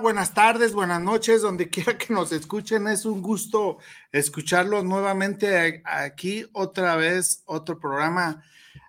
[0.00, 2.88] Buenas tardes, buenas noches, donde quiera que nos escuchen.
[2.88, 3.76] Es un gusto
[4.10, 8.42] escucharlos nuevamente aquí otra vez, otro programa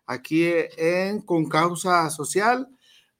[0.06, 0.46] aquí
[0.78, 2.70] en Con Causa Social,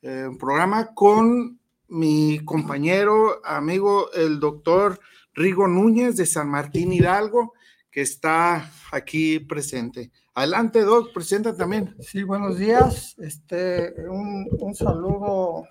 [0.02, 1.60] eh, un programa con
[1.90, 5.00] mi compañero, amigo, el doctor
[5.34, 7.54] Rigo Núñez de San Martín Hidalgo,
[7.92, 10.10] que está aquí presente.
[10.36, 11.96] Adelante, Doc, presenta también.
[12.00, 13.16] Sí, buenos días.
[13.20, 15.68] Este, un saludo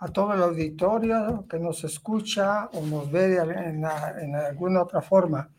[0.00, 3.84] a todo el auditorio que nos escucha o nos ve en,
[4.34, 5.50] alguna otra forma.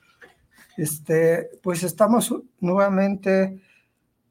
[0.77, 3.61] Este, pues estamos nuevamente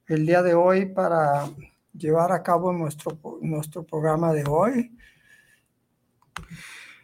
[0.06, 1.46] el día de hoy para
[1.92, 4.96] llevar a cabo nuestro, nuestro programa de hoy.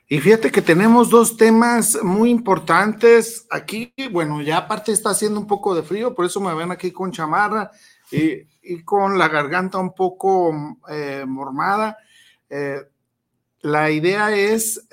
[0.08, 3.92] Y fíjate que tenemos dos temas muy importantes aquí.
[4.10, 7.10] Bueno, ya aparte está haciendo un poco de frío, por eso me ven aquí con
[7.10, 7.70] chamarra
[8.10, 11.98] y, y con la garganta un poco eh, mormada.
[12.48, 12.80] Eh,
[13.64, 14.86] la idea es,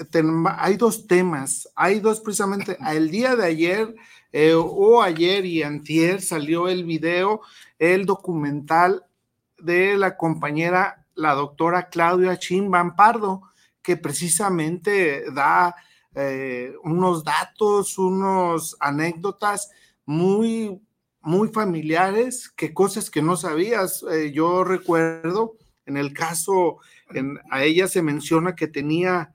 [0.57, 3.93] hay dos temas, hay dos precisamente, el día de ayer
[4.31, 7.41] eh, o ayer y antier salió el video,
[7.79, 9.03] el documental
[9.59, 13.41] de la compañera, la doctora Claudia Chimban Pardo,
[13.81, 15.75] que precisamente da
[16.15, 19.69] eh, unos datos, unos anécdotas
[20.05, 20.79] muy,
[21.19, 24.01] muy familiares, que cosas que no sabías.
[24.09, 26.77] Eh, yo recuerdo en el caso
[27.49, 29.33] a ella se menciona que tenía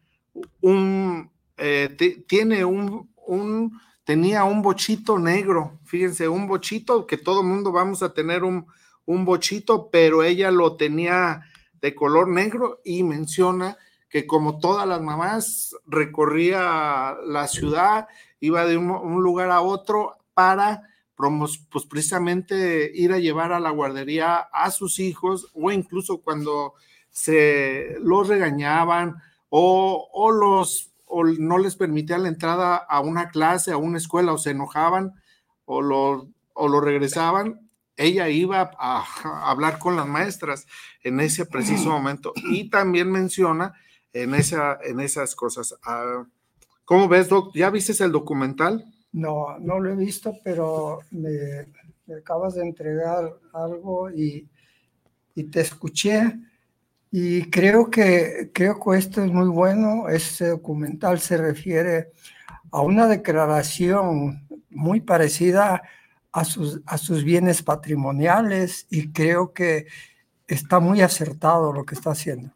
[0.60, 7.72] un, eh, tiene un, un, tenía un bochito negro, fíjense, un bochito, que todo mundo
[7.72, 8.66] vamos a tener un,
[9.06, 11.42] un bochito, pero ella lo tenía
[11.80, 13.76] de color negro y menciona
[14.08, 18.08] que como todas las mamás recorría la ciudad,
[18.40, 20.82] iba de un, lugar a otro para
[21.16, 26.74] pues precisamente ir a llevar a la guardería a sus hijos o incluso cuando
[27.16, 29.16] se los regañaban
[29.48, 34.38] o, los o no les permitían la entrada a una clase, a una escuela, o
[34.38, 35.14] se enojaban
[35.64, 39.04] o lo, o lo regresaban, ella iba a,
[39.50, 40.66] hablar con las maestras
[41.02, 42.34] en ese preciso momento.
[42.50, 43.72] Y también menciona
[44.12, 45.74] en, esa, en esas cosas.
[45.84, 46.26] Ah,
[46.84, 47.54] ¿Cómo ves, Doc?
[47.54, 48.84] ¿Ya viste el documental?
[49.12, 54.46] No, no lo he visto, pero me, acabas de entregar algo y,
[55.34, 56.38] y te escuché
[57.18, 60.06] y creo que, creo que esto es muy bueno.
[60.10, 62.10] Este documental se refiere
[62.70, 65.80] a una declaración muy parecida
[66.30, 69.86] a sus, a sus bienes patrimoniales y creo que
[70.46, 72.52] está muy acertado lo que está haciendo.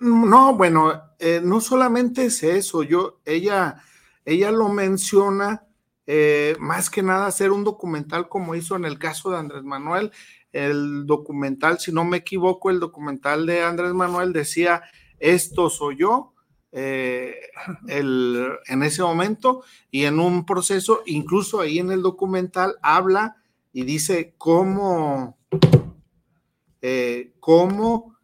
[0.00, 3.84] No, bueno, eh, no solamente es eso, yo, ella,
[4.24, 5.64] ella lo menciona
[6.08, 10.10] eh, más que nada hacer un documental como hizo en el caso de Andrés Manuel,
[10.52, 14.82] el documental, si no me equivoco, el documental de Andrés Manuel decía,
[15.18, 16.34] esto soy yo,
[16.72, 17.34] eh,
[17.86, 23.36] en ese momento y en un proceso, incluso ahí en el documental habla
[23.72, 25.38] y dice cómo,
[26.80, 28.16] eh, cómo,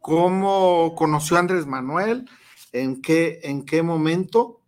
[0.00, 2.28] cómo conoció a Andrés Manuel,
[2.72, 4.60] en qué, en qué momento.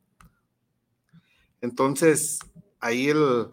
[1.61, 2.39] Entonces,
[2.81, 3.49] ahí el,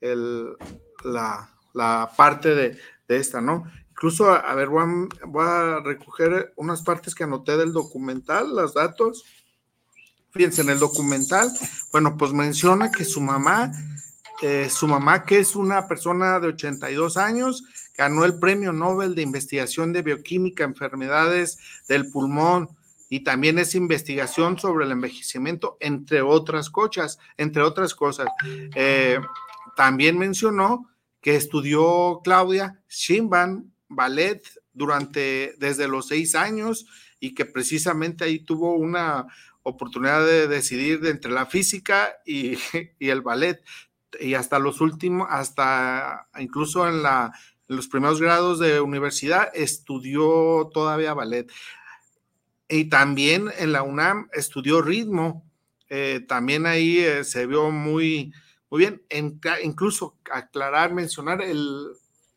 [0.00, 0.56] el,
[1.04, 2.78] la, parte de,
[3.08, 3.70] esta, ¿no?
[3.90, 9.24] Incluso, a, ver, voy a, recoger unas partes que anoté del documental, los datos.
[10.30, 11.50] Fíjense, en el documental,
[11.92, 13.70] bueno, pues menciona que su mamá,
[14.40, 17.64] eh, su mamá que es una persona de 82 años,
[17.96, 22.70] ganó el Premio Nobel de Investigación de Bioquímica, Enfermedades del Pulmón,
[23.12, 28.26] y también es investigación sobre el envejecimiento, entre otras cosas, entre otras cosas.
[28.74, 29.20] Eh,
[29.76, 30.88] también mencionó
[31.22, 34.42] que estudió Claudia Shimban ballet
[34.74, 36.86] durante desde los seis años
[37.18, 39.26] y que precisamente ahí tuvo una,
[39.62, 42.58] oportunidad de decidir de entre la física y,
[42.98, 43.62] y el ballet
[44.20, 47.32] y hasta los últimos, hasta incluso en, la,
[47.66, 51.50] los primeros grados de universidad estudió todavía ballet.
[52.68, 55.44] Y también en la UNAM estudió ritmo.
[55.88, 58.32] Eh, también ahí eh, se vio muy,
[58.72, 59.02] muy bien.
[59.08, 61.88] En, incluso aclarar, mencionar el,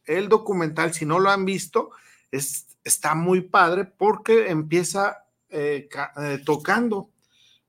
[0.05, 1.89] el, documental, si no lo han visto,
[2.29, 5.89] es, está muy padre porque empieza eh,
[6.45, 7.09] tocando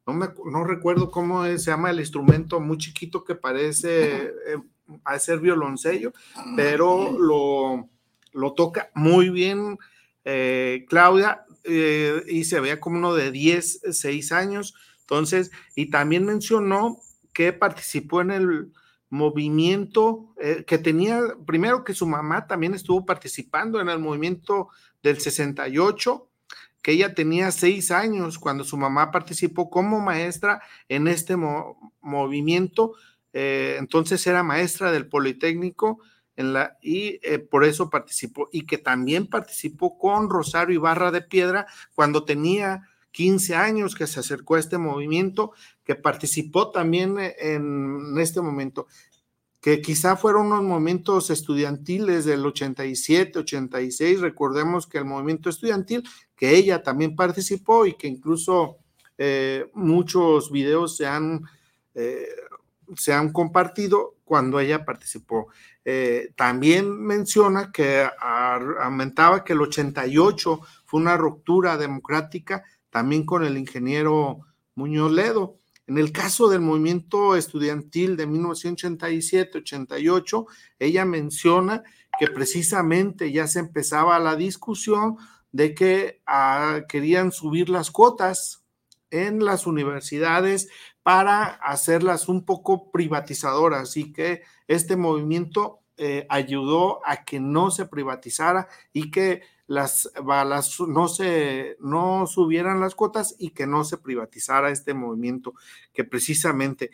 [0.06, 4.58] no, recuerdo cómo se llama el instrumento muy chiquito que parece eh,
[5.04, 6.12] a ser violoncello,
[6.54, 7.88] pero lo,
[8.32, 9.78] lo toca muy bien
[10.24, 14.74] eh, Claudia eh, y se veía como uno de 10, 6 años.
[15.00, 17.00] Entonces, y también mencionó
[17.36, 18.72] que participó en el
[19.10, 20.34] movimiento
[20.66, 24.70] que tenía, primero que su mamá también estuvo participando en el movimiento
[25.02, 26.28] del 68
[26.86, 31.34] que ella tenía seis años cuando su mamá participó como maestra en este
[32.00, 32.92] movimiento.
[33.32, 35.98] Eh, entonces era maestra del Politécnico
[36.80, 38.48] y eh, por eso participó.
[38.52, 41.66] Y que también participó con Rosario Ibarra de Piedra
[41.96, 45.52] cuando tenía 15 años que se acercó a este movimiento,
[45.84, 48.86] que participó también en este momento
[49.62, 56.04] que quizá fueron unos momentos estudiantiles del 87, 86, recordemos que el movimiento estudiantil,
[56.36, 58.76] que ella también participó y que incluso
[59.16, 61.42] eh, muchos videos se han,
[61.94, 62.28] eh,
[62.96, 65.48] se han compartido cuando ella participó.
[65.84, 72.62] Eh, también menciona que aumentaba que el 88 fue una ruptura democrática
[72.96, 74.40] también con el ingeniero
[74.74, 75.58] Muñoz Ledo.
[75.86, 80.46] En el caso del movimiento estudiantil de 1987-88,
[80.78, 81.82] ella menciona
[82.18, 85.18] que precisamente ya se empezaba la discusión
[85.52, 88.64] de que ah, querían subir las cuotas
[89.10, 90.70] en las universidades
[91.02, 97.84] para hacerlas un poco privatizadoras y que este movimiento eh, ayudó a que no se
[97.84, 103.98] privatizara y que las balas no se no subieran las cuotas y que no se
[103.98, 105.54] privatizara este movimiento
[105.92, 106.90] que precisamente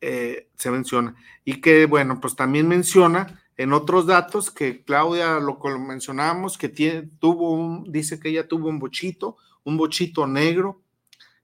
[0.00, 1.14] eh, se menciona.
[1.44, 6.68] Y que bueno pues también menciona en otros datos que Claudia lo, lo mencionábamos que
[6.68, 10.82] tiene, tuvo un dice que ella tuvo un bochito un bochito negro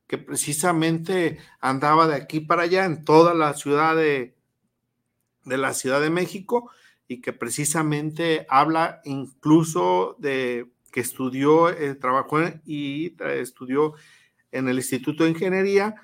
[0.06, 4.34] que precisamente andaba de aquí para allá en toda la ciudad de,
[5.44, 6.70] de la Ciudad de México
[7.08, 13.94] y que precisamente habla incluso de que estudió, eh, trabajó y estudió
[14.52, 15.96] en el Instituto de Ingeniería,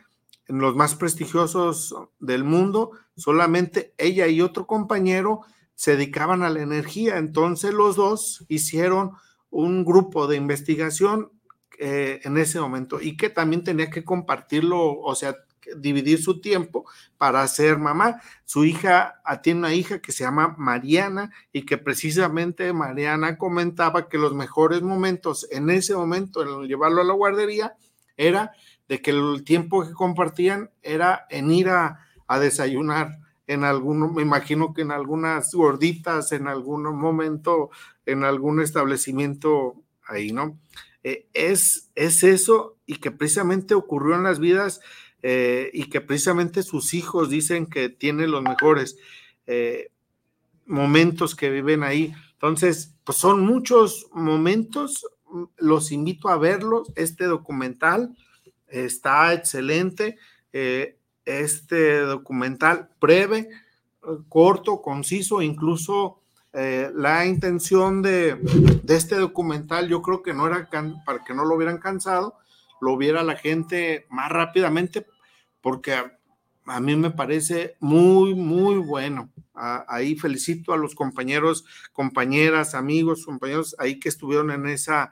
[0.49, 5.43] en los más prestigiosos del mundo, solamente ella y otro compañero
[5.77, 9.13] se dedicaban a la energía, entonces los dos hicieron
[9.49, 11.31] un grupo de investigación
[11.79, 15.37] eh, en ese momento y que también tenía que compartirlo, o sea,
[15.77, 16.85] dividir su tiempo
[17.19, 18.21] para ser mamá.
[18.45, 24.09] Su hija ah, tiene una hija que se llama Mariana y que precisamente Mariana comentaba
[24.09, 27.77] que los mejores momentos en ese momento, en llevarlo a la guardería,
[28.17, 28.53] era
[28.89, 32.07] de que el tiempo que compartían era en ir a,
[32.41, 33.19] desayunar
[33.49, 37.71] en algún, me imagino que en algunas gorditas, en algún momento,
[38.07, 40.61] en algún establecimiento ahí, ¿no?
[41.03, 44.81] Eh, es, es eso y que precisamente ocurrió en las vidas
[45.23, 48.97] eh, y que precisamente sus hijos dicen que tienen los mejores
[49.47, 49.91] eh,
[50.65, 52.15] momentos que viven ahí.
[52.33, 55.07] Entonces, pues son muchos momentos,
[55.59, 58.17] los invito a verlos, este documental
[58.67, 60.17] está excelente,
[60.55, 60.97] eh,
[61.27, 63.51] este documental breve,
[64.29, 66.17] corto, conciso, incluso
[66.53, 68.35] la intención de,
[68.83, 70.69] de, este documental yo creo que no era
[71.05, 72.35] para que no lo hubieran cansado,
[72.81, 75.07] lo viera la gente más rápidamente,
[75.61, 75.95] porque
[76.65, 79.31] a, mí me parece muy, muy bueno.
[79.55, 85.11] ahí felicito a los compañeros, compañeras, amigos, compañeros ahí que estuvieron en esa,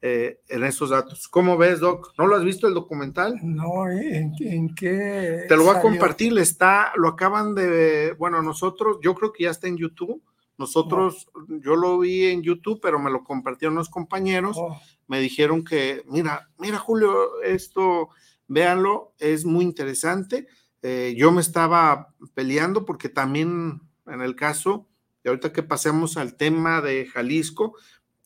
[0.00, 1.28] eh, en esos datos.
[1.28, 2.12] ¿Cómo ves, Doc?
[2.18, 3.38] ¿No lo has visto el documental?
[3.42, 5.44] No, ¿en, qué?
[5.48, 9.50] Te lo voy a compartir, está, lo acaban de, bueno, nosotros, yo creo que ya
[9.50, 10.22] está en YouTube.
[10.62, 14.56] Nosotros, yo lo vi en YouTube, pero me lo compartieron los compañeros.
[14.58, 14.78] Oh
[15.12, 18.08] me dijeron que, mira, mira Julio, esto,
[18.48, 20.46] véanlo, es muy interesante.
[20.80, 24.88] Eh, yo me estaba peleando porque también en el caso,
[25.22, 27.76] y ahorita que pasemos al tema de Jalisco,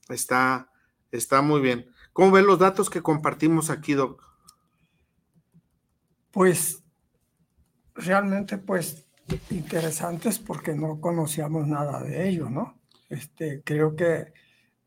[0.08, 0.70] está,
[1.10, 1.90] está muy bien.
[2.12, 4.22] ¿Cómo ven los datos que compartimos aquí, Doc?
[6.30, 6.84] Pues
[7.94, 9.05] realmente, pues
[9.50, 12.78] interesantes porque no conocíamos nada de ello, ¿no?
[13.08, 14.32] Este, creo que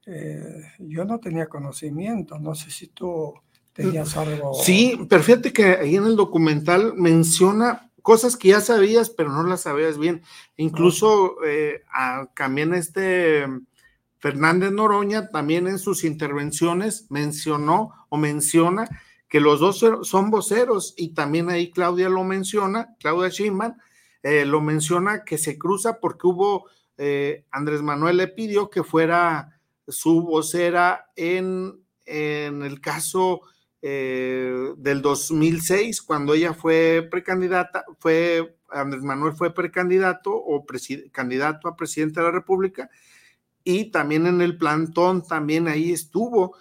[0.05, 3.33] eh, yo no tenía conocimiento, no sé si tú
[3.73, 4.53] tenías algo.
[4.55, 9.43] Sí, pero fíjate que ahí en el documental menciona cosas que ya sabías, pero no
[9.43, 10.21] las sabías bien.
[10.57, 11.83] Incluso eh,
[12.35, 13.45] también este
[14.17, 18.89] Fernández Noroña, también en sus intervenciones mencionó o menciona
[19.29, 23.77] que los dos son voceros y también ahí Claudia lo menciona, Claudia Schimman,
[24.21, 26.65] eh, lo menciona que se cruza porque hubo,
[26.97, 33.41] eh, Andrés Manuel le pidió que fuera su vocera en, en el caso
[33.81, 40.65] eh, del 2006, cuando ella fue precandidata, fue, Andrés Manuel fue precandidato o
[41.13, 42.89] candidato a presidente de la República,
[43.63, 46.55] y también en el plantón, también ahí estuvo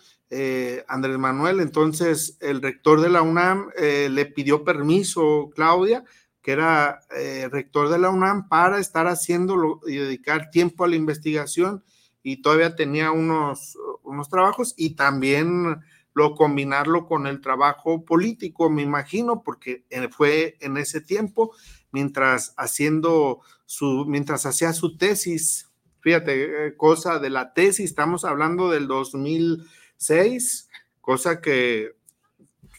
[0.89, 6.05] Andrés Manuel, entonces el rector de la UNAM le pidió permiso, Claudia,
[6.49, 7.03] que era
[7.51, 11.85] rector de la UNAM, para estar haciéndolo y dedicar tiempo a la investigación
[12.23, 15.83] y todavía tenía unos, unos trabajos y también
[16.15, 21.55] lo combinarlo con el trabajo político, me imagino, porque eh, fue en ese tiempo,
[21.93, 28.71] mientras haciendo su, mientras hacía su tesis, fíjate, eh, cosa de la tesis, estamos hablando
[28.71, 30.71] del 2006,
[31.03, 31.98] cosa que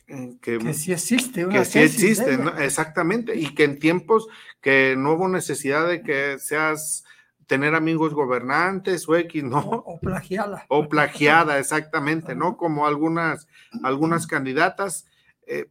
[0.10, 4.28] eh, que, sí existe, una que sí existe, exactamente, y que en tiempos
[4.60, 7.04] que no hubo necesidad de que seas
[7.46, 9.60] tener amigos gobernantes o X, ¿no?
[9.60, 10.66] O, plagiada.
[10.68, 12.58] O plagiada, exactamente, ¿no?
[12.58, 13.48] Como algunas,
[13.84, 15.06] algunas candidatas.
[15.46, 15.70] Eh,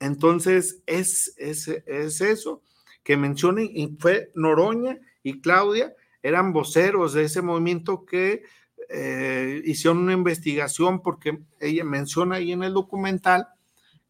[0.00, 2.62] entonces, es, es, es, eso
[3.02, 8.42] que mencionen, y fue Noroña y Claudia, eran voceros de ese movimiento que
[8.88, 13.48] eh, hicieron una investigación, porque ella menciona ahí en el documental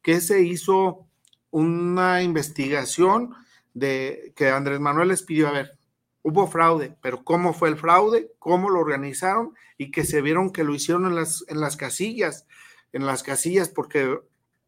[0.09, 1.07] que se hizo
[1.51, 3.35] una investigación
[3.75, 5.79] de que Andrés Manuel les pidió, a ver,
[6.23, 8.33] hubo fraude, pero ¿cómo fue el fraude?
[8.39, 9.53] ¿Cómo lo organizaron?
[9.77, 12.47] Y que se vieron que lo hicieron en las, en las casillas,
[12.95, 14.19] en las casillas, porque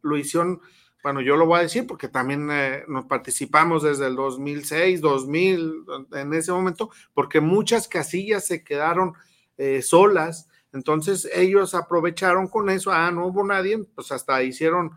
[0.03, 0.61] lo hicieron,
[1.03, 5.87] bueno, yo lo voy a decir porque también eh, nos participamos desde el 2006, 2000,
[6.13, 9.15] en ese momento, porque muchas casillas se quedaron
[9.57, 14.91] eh, solas, entonces ellos aprovecharon con eso, ah, no hubo nadie, pues hasta hicieron...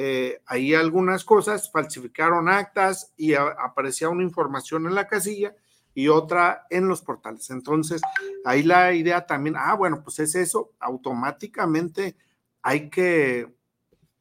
[0.00, 5.56] Eh, ahí algunas cosas, falsificaron actas y aparecía una información en la casilla
[5.92, 7.50] y otra en los portales.
[7.50, 8.00] Entonces,
[8.44, 12.16] ahí la idea también, ah, bueno, pues es eso, automáticamente
[12.62, 13.52] hay que,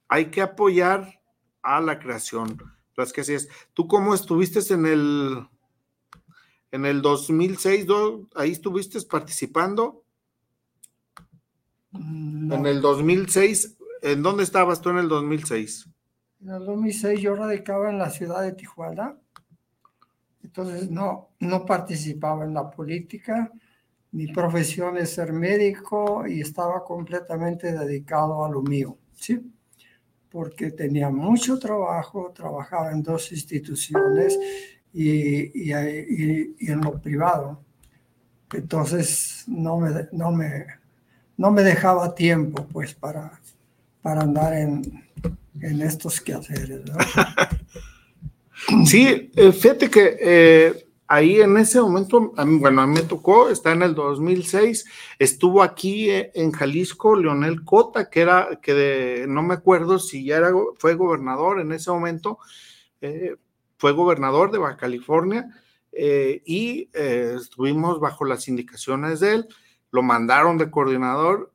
[0.07, 1.21] hay que apoyar
[1.61, 2.57] a la creación.
[2.95, 3.47] Las que es.
[3.75, 5.47] ¿Tú cómo estuviste en el,
[6.71, 7.85] en el 2006?
[8.33, 10.03] ¿Ahí estuviste participando?
[11.93, 15.89] En el 2006, ¿en dónde estabas tú en el 2006?
[16.41, 19.17] En el 2006 yo radicaba en la ciudad de Tijuana
[20.47, 23.51] entonces no, no participaba en la política.
[24.11, 29.53] Mi profesión es ser médico y estaba completamente dedicado a lo mío, ¿sí?
[30.31, 34.39] Porque tenía mucho trabajo, trabajaba en dos instituciones
[34.93, 37.61] y, y, en lo privado.
[38.53, 40.65] Entonces no me, no me,
[41.35, 43.39] no me dejaba tiempo pues para,
[44.01, 45.03] para andar en,
[45.61, 46.81] en estos quehaceres.
[48.85, 53.71] Sí, eh, fíjate que eh, ahí en ese momento, bueno, a mí me tocó, está
[53.71, 54.85] en el 2006,
[55.19, 60.37] estuvo aquí eh, en Jalisco Leonel Cota, que era, que no me acuerdo si ya
[60.37, 62.39] era, fue gobernador en ese momento,
[63.77, 65.47] fue gobernador de Baja California
[65.93, 69.47] y estuvimos bajo las indicaciones de él,
[69.91, 71.53] lo mandaron de coordinador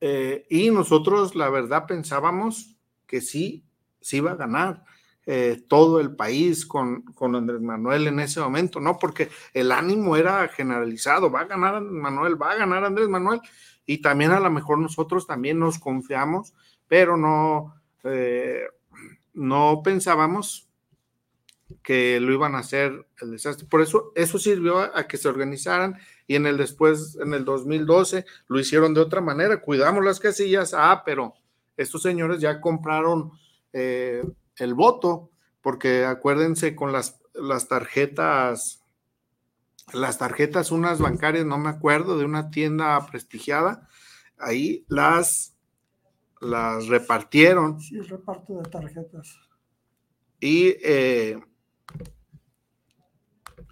[0.00, 2.76] y nosotros la verdad pensábamos
[3.06, 3.64] que sí,
[4.00, 4.84] sí iba a ganar
[5.28, 8.96] eh, todo el país con, con, Andrés Manuel en ese momento, ¿no?
[8.96, 13.40] Porque el ánimo era generalizado, va a ganar Manuel, va a ganar Andrés Manuel,
[13.84, 16.54] y también a lo mejor nosotros también nos confiamos,
[16.86, 17.74] pero no,
[18.04, 18.66] eh,
[19.34, 20.65] no pensábamos
[21.82, 23.66] que lo iban a hacer el desastre.
[23.66, 28.24] Por eso, eso sirvió a, que se organizaran y en el después, en el 2012,
[28.48, 31.34] lo hicieron de otra manera, cuidamos las casillas, ah, pero
[31.76, 33.32] estos señores ya compraron
[33.72, 34.24] eh,
[34.56, 35.30] el voto,
[35.60, 38.82] porque acuérdense con las, las tarjetas,
[39.92, 43.88] las tarjetas, unas bancarias, no me acuerdo, de una tienda prestigiada,
[44.38, 45.56] ahí las,
[46.40, 47.80] las repartieron.
[47.80, 49.38] Sí, reparto de tarjetas.
[50.40, 51.40] Y, eh,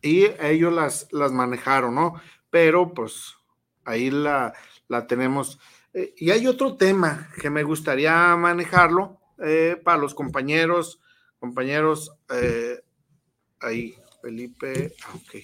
[0.04, 2.20] y ellos las, las manejaron, ¿no?
[2.50, 3.36] Pero pues
[3.84, 4.52] ahí la,
[4.88, 5.58] la tenemos.
[5.94, 11.00] Eh, y hay otro tema que me gustaría manejarlo, eh, para los compañeros,
[11.38, 12.80] compañeros, eh,
[13.60, 15.34] ahí, Felipe, ah, ok.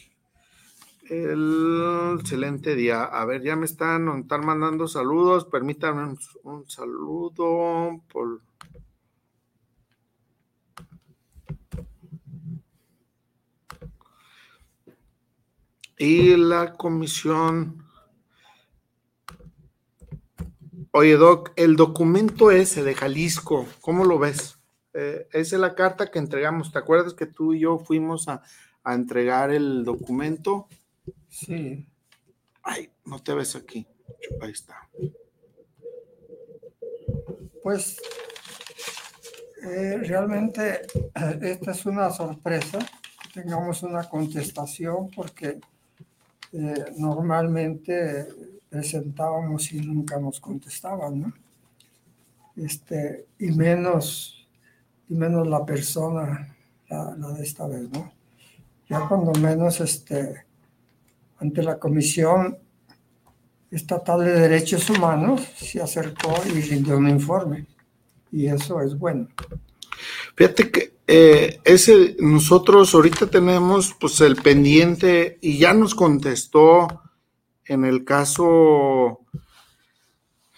[1.10, 3.04] el excelente día.
[3.04, 5.46] A ver, ya me están, están mandando saludos.
[5.46, 8.42] Permítanme un, saludo por.
[16.00, 17.84] Y la comisión.
[20.92, 24.56] Oye, Doc, el documento ese de Jalisco, ¿cómo lo ves?
[24.94, 26.72] Eh, esa es la carta que entregamos.
[26.72, 28.42] ¿Te acuerdas que tú y yo fuimos a,
[28.82, 30.68] a entregar el documento?
[31.28, 31.86] Sí.
[32.62, 33.86] Ay, no te ves aquí.
[34.40, 34.88] Ahí está.
[37.62, 37.98] Pues
[39.62, 40.80] eh, realmente
[41.42, 42.78] esta es una sorpresa
[43.32, 45.60] tengamos una contestación porque
[46.52, 48.28] eh, normalmente
[48.68, 51.32] presentábamos y nunca nos contestaban, ¿no?
[52.56, 54.46] Este, y menos,
[55.08, 56.56] y menos la persona,
[56.88, 58.12] la, la de esta vez, ¿no?
[58.88, 60.44] Ya cuando menos este,
[61.38, 62.58] ante la Comisión
[63.70, 67.66] Estatal de Derechos Humanos, se acercó y rindió un informe.
[68.32, 69.28] Y eso es bueno.
[70.40, 77.02] Fíjate que eh, ese, nosotros ahorita tenemos pues el pendiente y ya nos contestó
[77.66, 79.20] en el caso,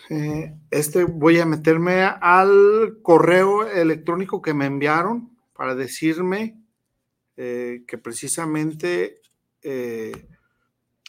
[0.09, 6.63] eh, este voy a meterme al correo electrónico que me enviaron para decirme
[7.37, 9.21] eh, que precisamente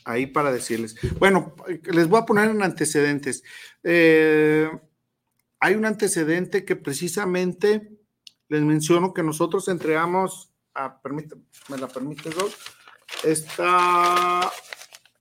[0.03, 0.95] ahí para decirles.
[1.19, 1.53] Bueno,
[1.83, 3.43] les voy a poner en antecedentes.
[3.83, 7.92] Hay un antecedente que precisamente
[8.49, 10.99] les menciono que nosotros entregamos, a,
[11.69, 12.55] me la permite dos,
[13.23, 14.51] está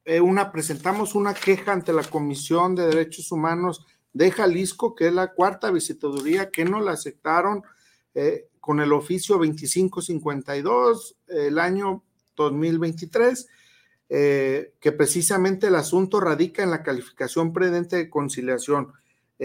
[0.04, 5.12] eh, una, presentamos una queja ante la Comisión de Derechos Humanos de Jalisco, que es
[5.12, 7.62] la cuarta visitaduría, que no la aceptaron
[8.14, 12.02] eh, con el oficio 2552 el año
[12.36, 13.48] 2023
[14.14, 18.92] eh, que precisamente el asunto radica en la calificación prudente de conciliación.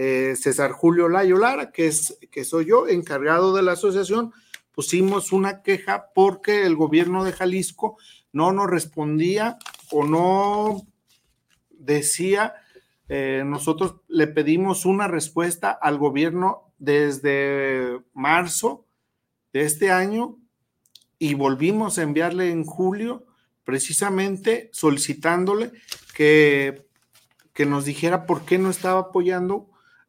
[0.00, 4.32] Eh, César Julio Layo Lara, que, es, que soy yo, encargado de la asociación,
[4.70, 7.98] pusimos una queja porque el gobierno de Jalisco
[8.32, 9.58] no nos respondía
[9.90, 10.86] o no
[11.70, 12.54] decía,
[13.08, 18.86] eh, nosotros le pedimos una respuesta al gobierno desde marzo
[19.52, 20.38] de este año
[21.18, 23.26] y volvimos a enviarle en julio
[23.64, 25.72] precisamente solicitándole
[26.14, 26.86] que,
[27.52, 29.67] que nos dijera por qué no estaba apoyando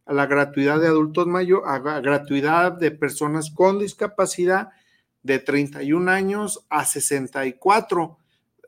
[0.10, 4.70] a la gratuidad de adultos mayores, a la gratuidad de personas con discapacidad
[5.22, 8.18] de 31 años a 64.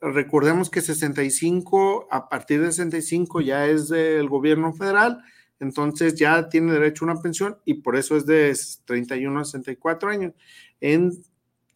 [0.02, 5.24] Recordemos que 65, a partir de 65 ya es del gobierno federal,
[5.60, 10.12] entonces ya tiene derecho a una pensión y por eso es de 31 a 64
[10.12, 10.34] años.
[10.80, 11.24] En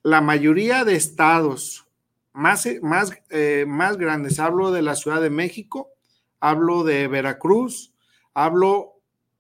[0.04, 1.88] la mayoría de estados
[2.34, 4.39] más, más, eh, más grandes.
[4.39, 5.89] Hablo de la Ciudad de México,
[6.39, 7.95] hablo de Veracruz,
[8.36, 8.95] hablo,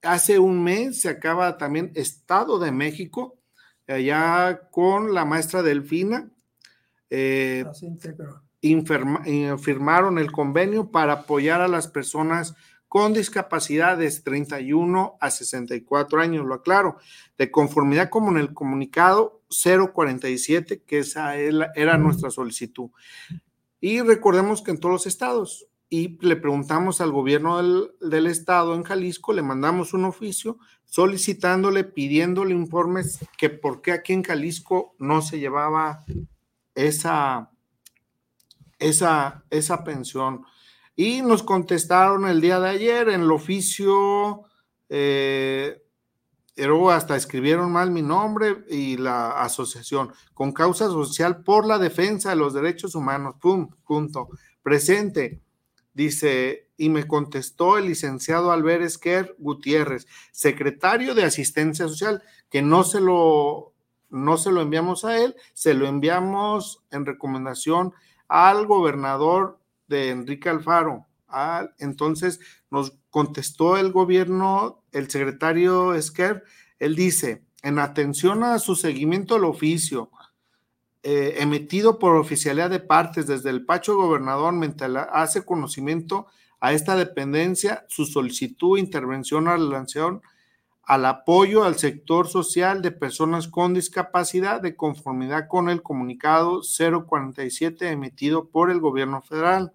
[0.05, 3.37] hace un mes se acaba también Estado de México,
[3.87, 6.29] allá con la maestra Delfina.
[7.09, 7.65] Eh,
[9.59, 12.55] firmaron el convenio para apoyar a las personas
[12.87, 16.97] con discapacidades 31 a 64 años, lo aclaro,
[17.37, 22.89] de conformidad como en el comunicado 047, que esa era nuestra solicitud.
[23.81, 28.83] Y recordemos que en todos los estados, y le preguntamos al gobierno del, estado en
[28.83, 35.21] Jalisco, le mandamos un oficio solicitándole, pidiéndole informes que por qué aquí en Jalisco no
[35.21, 36.03] se llevaba
[36.73, 37.51] esa,
[38.79, 40.45] esa, esa pensión.
[40.95, 44.45] Y nos contestaron el día de ayer en el oficio
[44.89, 45.81] eh,
[46.55, 52.29] pero hasta escribieron mal mi nombre y la asociación con causa social por la defensa
[52.29, 53.35] de los derechos humanos.
[53.41, 54.29] Pum, punto.
[54.63, 55.41] Presente.
[55.95, 62.83] Dice, y me contestó el licenciado Albert Esquer Gutiérrez, secretario de Asistencia Social, que no
[62.83, 63.73] se lo,
[64.09, 67.93] no se lo enviamos a él, se lo enviamos en recomendación
[68.27, 71.07] al gobernador de Enrique Alfaro.
[71.79, 76.43] entonces nos contestó el gobierno, el secretario Esquer,
[76.77, 80.11] él dice, en atención a su seguimiento al oficio
[81.07, 86.25] eh, emitido por oficialidad de partes desde el Pacho Gobernador, mientras hace conocimiento
[86.59, 89.85] a esta dependencia su solicitud, intervención a la
[90.81, 97.91] al apoyo al sector social de personas con discapacidad de conformidad con el comunicado 047
[97.91, 99.73] emitido por el gobierno federal.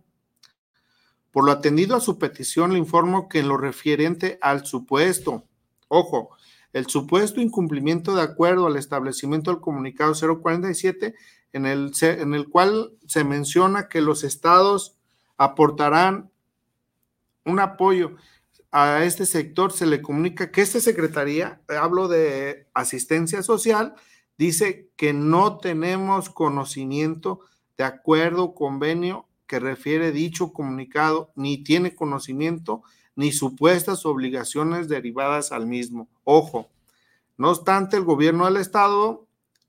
[1.30, 5.44] Por lo atendido a su petición, le informo que en lo referente al supuesto,
[5.86, 6.30] ojo,
[6.72, 11.14] el supuesto incumplimiento de acuerdo al establecimiento del comunicado 047,
[11.52, 14.96] en el, en el cual se menciona que los estados
[15.36, 16.30] aportarán
[17.44, 18.16] un apoyo
[18.70, 19.72] a este sector.
[19.72, 23.94] Se le comunica que esta secretaría, hablo de asistencia social,
[24.38, 27.40] dice que no tenemos conocimiento
[27.76, 32.84] de acuerdo, convenio que refiere dicho comunicado, ni tiene conocimiento
[33.20, 36.08] ni supuestas obligaciones derivadas al mismo.
[36.24, 36.70] Ojo,
[37.36, 39.26] no obstante, el gobierno del estado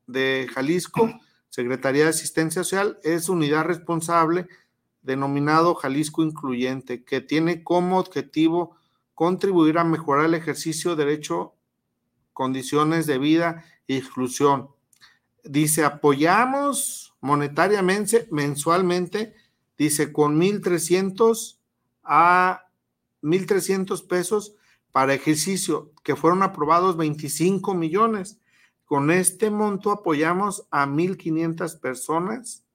[0.07, 1.11] de Jalisco,
[1.49, 4.47] Secretaría de Asistencia Social, es unidad responsable
[5.01, 8.77] denominado Jalisco Incluyente, que tiene como objetivo
[9.15, 11.53] contribuir a mejorar el ejercicio de derecho,
[12.31, 14.69] condiciones de vida e inclusión.
[15.43, 19.35] Dice, apoyamos monetariamente, mensualmente,
[19.77, 21.57] dice, con 1.300
[22.05, 22.70] a
[23.21, 24.55] 1.300 pesos
[24.91, 28.39] para ejercicio, que fueron aprobados 25 millones.
[28.85, 32.65] Con este monto apoyamos a 1.500 personas,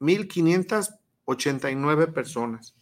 [0.00, 2.76] 1.589 personas,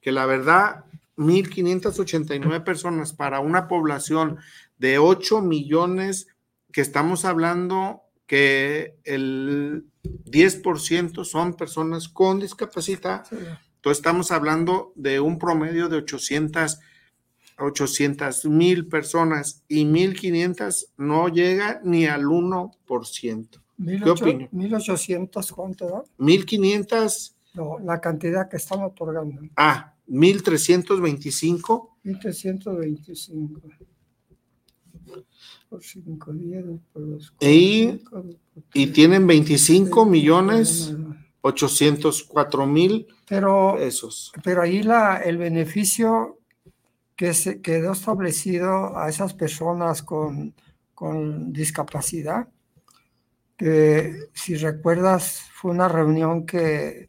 [0.00, 0.84] que la verdad,
[1.16, 4.38] 1.589 personas para una población
[4.76, 6.28] de 8 millones,
[6.72, 13.24] que estamos hablando que el 10% son personas con discapacidad.
[13.86, 16.80] Entonces estamos hablando de un promedio de 800
[18.46, 23.48] mil personas y 1500 no llega ni al 1%.
[24.02, 24.48] ¿Qué opinión?
[24.50, 26.02] 1800, ¿cuánto da?
[26.18, 27.36] 1500.
[27.54, 29.40] No, la cantidad que están otorgando.
[29.54, 31.98] Ah, 1325.
[32.02, 33.62] 1325.
[35.68, 36.64] Por 5 días.
[36.92, 38.00] Por los y,
[38.74, 40.92] y tienen 25 millones
[41.46, 44.32] 804 mil pero, pesos.
[44.42, 46.38] Pero ahí la, el beneficio
[47.16, 50.54] que se quedó establecido a esas personas con,
[50.94, 52.48] con discapacidad,
[53.56, 57.08] que si recuerdas fue una reunión que,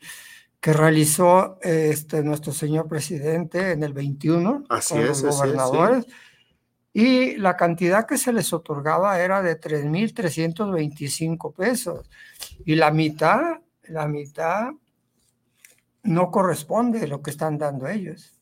[0.60, 6.06] que realizó este, nuestro señor presidente en el 21 con los gobernadores.
[6.94, 12.10] Y la cantidad que se les otorgaba era de 3.325 pesos.
[12.66, 14.72] Y la mitad, la mitad
[16.04, 18.40] no corresponde a lo que están dando ellos.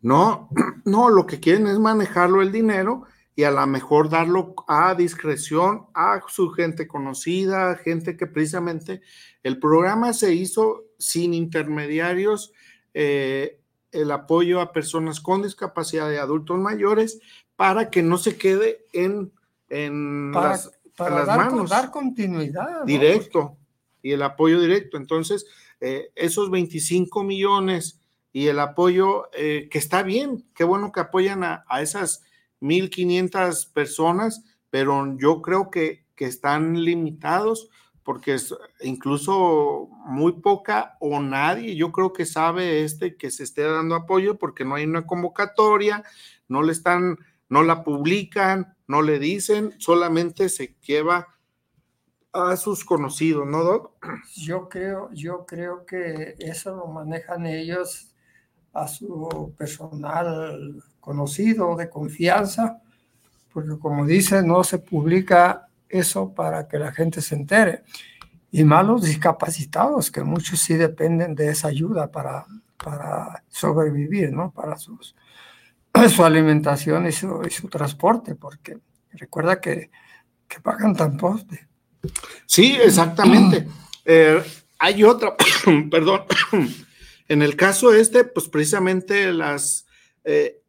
[0.00, 0.48] No,
[0.84, 3.04] no, lo que quieren es manejarlo el dinero
[3.36, 9.02] y a lo mejor darlo a discreción a su gente conocida, gente que precisamente
[9.42, 12.52] el programa se hizo sin intermediarios,
[12.92, 13.60] eh,
[13.92, 17.20] el apoyo a personas con discapacidad de adultos mayores
[17.56, 19.32] para que no se quede en,
[19.68, 21.70] en Para, las, para las dar, manos.
[21.70, 22.84] dar continuidad.
[23.32, 23.59] ¿no?
[24.02, 24.96] Y el apoyo directo.
[24.96, 25.46] Entonces,
[25.80, 28.00] eh, esos 25 millones
[28.32, 32.22] y el apoyo, eh, que está bien, qué bueno que apoyan a, a esas
[32.60, 37.70] 1.500 personas, pero yo creo que, que están limitados
[38.02, 43.62] porque es incluso muy poca o nadie, yo creo que sabe este que se esté
[43.62, 46.02] dando apoyo porque no hay una convocatoria,
[46.48, 51.28] no le están, no la publican, no le dicen, solamente se lleva
[52.32, 53.92] a sus conocidos, ¿no, Doc?
[54.36, 58.14] Yo creo, yo creo que eso lo manejan ellos
[58.72, 62.80] a su personal conocido de confianza,
[63.52, 67.82] porque como dice, no se publica eso para que la gente se entere.
[68.52, 72.46] Y más los discapacitados, que muchos sí dependen de esa ayuda para,
[72.82, 74.52] para sobrevivir, ¿no?
[74.52, 75.16] Para sus,
[76.08, 78.78] su alimentación y su, y su transporte, porque
[79.12, 79.90] recuerda que,
[80.46, 81.69] que pagan transporte.
[82.46, 83.66] Sí, exactamente.
[84.06, 84.42] Eh,
[84.78, 85.36] hay otra,
[85.90, 86.22] perdón,
[87.28, 89.86] en el caso este, pues precisamente las,
[90.24, 90.62] eh,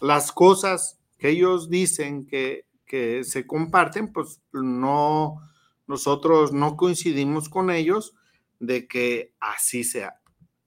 [0.00, 5.36] las cosas que ellos dicen que, que se comparten, pues no,
[5.86, 8.14] nosotros no coincidimos con ellos
[8.58, 10.18] de que así sea.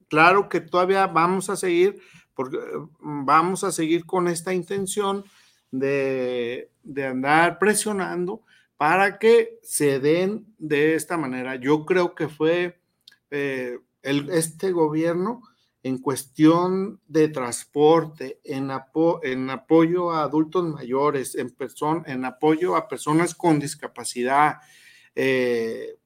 [0.08, 2.00] Claro que todavía vamos a seguir,
[2.36, 2.60] porque
[3.00, 5.26] vamos a seguir con esta intención
[5.72, 8.44] de, de andar presionando
[8.78, 11.56] para que se den de esta manera.
[11.56, 12.80] Yo creo que fue
[13.32, 15.42] eh, este gobierno
[15.84, 23.36] en cuestión de transporte, en, apo en apoyo a adultos mayores, en, apoyo a personas
[23.36, 24.56] con discapacidad,
[25.14, 25.98] eh,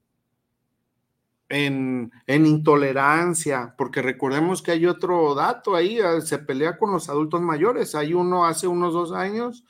[1.47, 7.41] en, intolerancia, porque recordemos que hay otro dato ahí, eh, se pelea con los adultos
[7.41, 7.95] mayores.
[7.95, 9.63] Hay uno hace unos dos años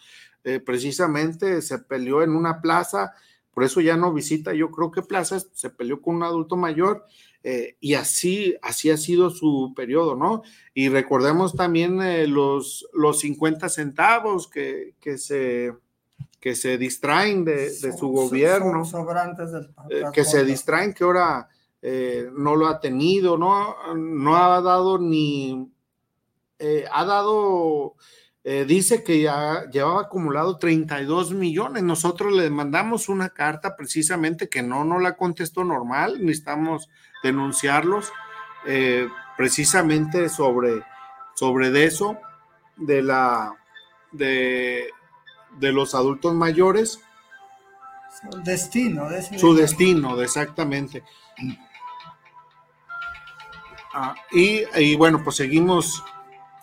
[0.43, 3.13] eh, precisamente se peleó en una plaza,
[3.53, 7.05] por eso ya no visita, yo creo que plazas, se peleó con un adulto mayor
[7.43, 10.43] eh, y así, así ha sido su periodo, ¿no?
[10.73, 15.73] Y recordemos también eh, los, los 50 centavos que, que, se,
[16.39, 19.69] que se distraen de, de su gobierno, Son sobrantes del
[20.13, 21.49] que se distraen, que ahora
[21.81, 25.71] eh, no lo ha tenido, no, no ha dado ni,
[26.59, 27.95] eh, ha dado,
[28.43, 31.83] eh, dice que ya llevaba acumulado 32 millones.
[31.83, 36.89] Nosotros le mandamos una carta precisamente que no, no la contestó normal, necesitamos
[37.23, 38.11] denunciarlos
[39.37, 40.83] precisamente sobre,
[41.33, 42.17] sobre de eso,
[42.75, 43.55] de la,
[44.11, 44.89] de,
[45.57, 46.99] de los adultos mayores.
[48.21, 49.07] Su destino.
[49.37, 51.03] Su destino, exactamente.
[53.93, 56.03] Ah, y, bueno, pues seguimos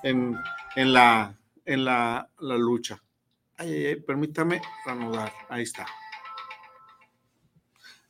[0.03, 0.37] en,
[0.77, 1.35] la,
[1.67, 3.03] en la, lucha.
[4.07, 5.33] permítame reanudar.
[5.49, 5.87] Ahí está.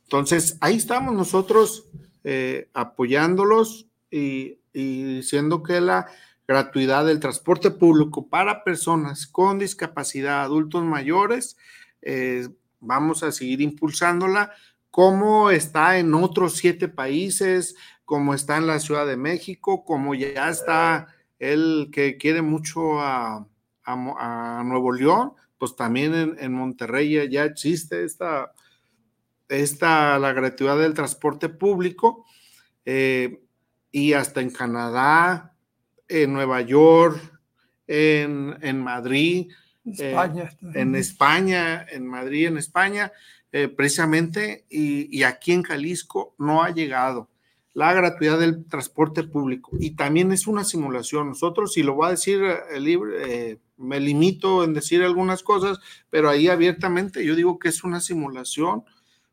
[0.03, 1.85] Entonces, ahí estamos nosotros
[2.23, 6.07] eh, apoyándolos y, diciendo que la
[6.47, 11.57] gratuidad del transporte público para personas con discapacidad, adultos mayores,
[12.03, 12.47] eh,
[12.79, 14.51] vamos a seguir impulsándola
[14.91, 20.49] como está en otros siete países, como está en la Ciudad de México, como ya
[20.49, 21.07] está
[21.39, 23.45] él que quiere mucho a,
[24.65, 28.51] Nuevo León, pues también en, Monterrey ya existe esta,
[29.47, 32.25] esta, la gratuidad del transporte público,
[32.83, 33.41] eh,
[33.91, 35.55] y hasta en Canadá,
[36.07, 37.19] en Nueva York,
[37.87, 39.51] en, Madrid,
[39.85, 43.11] España, eh, en España, en Madrid, en España,
[43.51, 47.29] eh, precisamente, y, aquí en Jalisco no ha llegado
[47.77, 49.69] la gratuidad del transporte público.
[49.79, 51.27] Y también es una simulación.
[51.27, 55.77] Nosotros, si lo voy a decir el eh, eh, me limito en decir algunas cosas,
[56.09, 58.83] pero ahí abiertamente yo digo que es una simulación,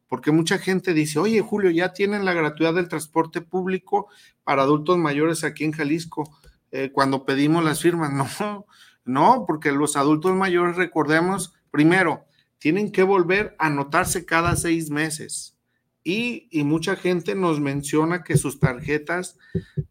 [0.08, 4.08] porque mucha gente dice, oye, Julio, ya tienen la gratuidad del transporte público
[4.44, 6.30] para adultos mayores aquí en Jalisco,
[6.70, 8.10] eh, cuando pedimos las firmas.
[8.40, 8.66] No,
[9.06, 12.26] no, porque los adultos mayores, recordemos, primero,
[12.58, 15.53] tienen que volver a anotarse cada seis meses
[16.04, 19.38] y, mucha gente nos menciona que sus tarjetas,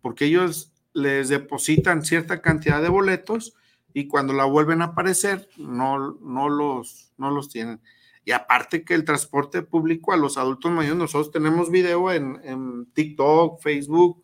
[0.02, 3.56] porque ellos les depositan cierta cantidad de boletos
[3.94, 7.82] y cuando la vuelven a aparecer no, no, los, no los tienen.
[8.26, 13.60] Y aparte que el transporte público a los adultos mayores, nosotros tenemos video en, TikTok,
[13.60, 14.24] Facebook,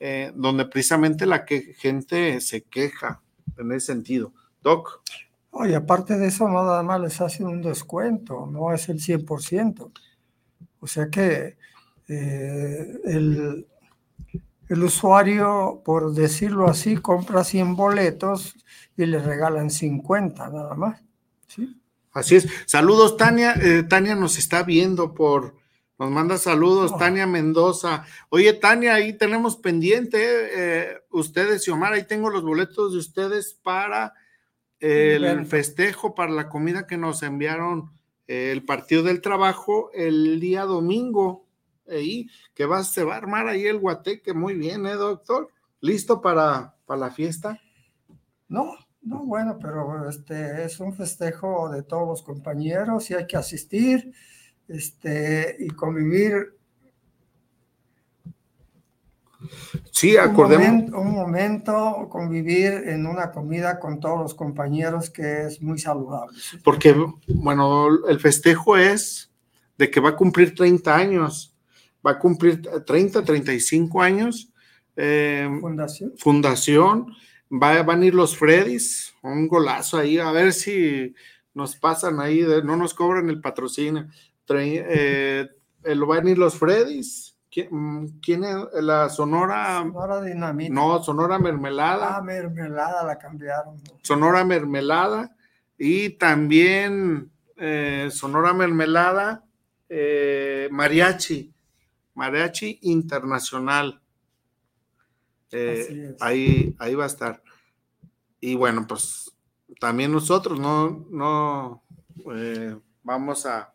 [0.00, 3.22] eh, donde precisamente la que gente se queja
[3.56, 4.32] en ese sentido.
[4.60, 5.02] Doc.
[5.50, 9.92] Oye, aparte de eso, nada más les hacen un descuento, no es el 100%.
[10.80, 11.56] O sea que
[12.08, 13.66] eh, el,
[14.82, 18.54] usuario, por decirlo así, compra 100 boletos
[18.96, 21.02] y le regalan 50 nada más.
[21.46, 21.80] ¿sí?
[22.12, 22.48] Así es.
[22.66, 23.54] Saludos, Tania.
[23.54, 25.54] Eh, Tania nos está viendo por,
[25.98, 26.98] nos manda saludos, oh.
[26.98, 28.04] Tania Mendoza.
[28.28, 33.54] Oye, Tania, ahí tenemos pendiente, eh, ustedes y Omar, ahí tengo los boletos de ustedes
[33.62, 34.14] para
[34.80, 37.97] el festejo, para la comida que nos enviaron
[38.28, 41.46] el partido del trabajo el día domingo,
[41.88, 45.48] ahí, que va, se va a armar ahí el guateque, muy bien, ¿eh, doctor?
[45.80, 47.58] ¿Listo para, para la fiesta?
[48.48, 53.36] No, no, bueno, pero este es un festejo de todos los compañeros y hay que
[53.36, 54.12] asistir
[54.68, 56.57] este, y convivir
[59.92, 60.90] Sí, acordemos.
[60.92, 66.36] Un momento, convivir en una comida con todos los compañeros que es muy saludable.
[66.64, 66.94] Porque,
[67.28, 69.30] bueno, el festejo es
[69.76, 71.56] de que va a cumplir 30 años,
[72.04, 74.52] va a cumplir 30, 35 años.
[74.96, 76.12] Eh, fundación.
[76.16, 77.06] Fundación.
[77.50, 81.14] Va, van a ir los Freddys, un golazo ahí, a ver si
[81.54, 84.08] nos pasan ahí, no nos cobran el patrocinio.
[84.50, 85.48] Eh,
[85.84, 87.27] eh, lo van a ir los Freddys
[88.22, 89.78] ¿Quién, es la Sonora?
[89.78, 90.72] Sonora Dinamita.
[90.72, 92.16] No, Sonora Mermelada.
[92.16, 93.80] Ah, Mermelada la cambiaron.
[94.02, 95.34] Sonora Mermelada
[95.76, 99.44] y también eh, Sonora Mermelada,
[99.88, 101.52] eh, Mariachi,
[102.14, 104.00] Mariachi Internacional.
[105.50, 107.42] Eh, ahí, ahí va a estar.
[108.40, 109.32] Y bueno, pues
[109.80, 111.82] también nosotros no, no
[113.02, 113.72] vamos a,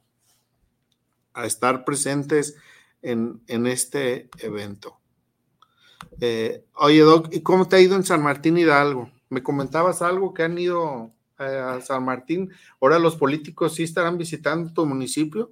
[1.34, 2.56] a estar presentes
[3.04, 4.98] en, este evento.
[6.20, 9.12] Eh, oye, Doc, ¿y cómo te ha ido en San Martín Hidalgo?
[9.30, 12.50] Me comentabas algo que han ido eh, a San Martín.
[12.82, 15.52] Ahora los políticos sí estarán visitando tu municipio.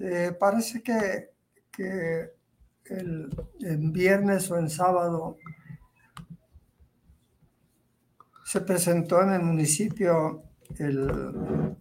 [0.00, 1.30] Eh, parece que,
[1.70, 2.30] que
[2.86, 3.30] el,
[3.92, 5.36] viernes o en sábado
[8.44, 10.42] se presentó en el municipio
[10.78, 11.76] el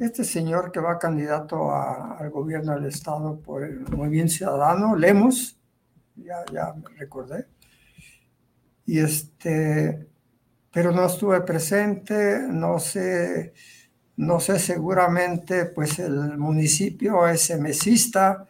[0.00, 5.58] este señor que va candidato al gobierno del estado por el Movimiento Ciudadano, Lemos,
[6.16, 7.46] ya, ya recordé,
[8.86, 10.08] y este,
[10.72, 13.52] pero no estuve presente, no sé,
[14.16, 18.46] no sé seguramente, pues el municipio es mesista,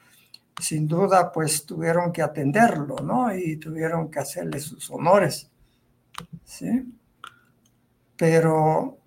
[0.61, 3.35] sin duda, pues tuvieron que atenderlo, ¿no?
[3.35, 5.51] Y tuvieron que hacerle sus honores,
[6.45, 6.95] ¿sí?
[8.17, 9.00] Pero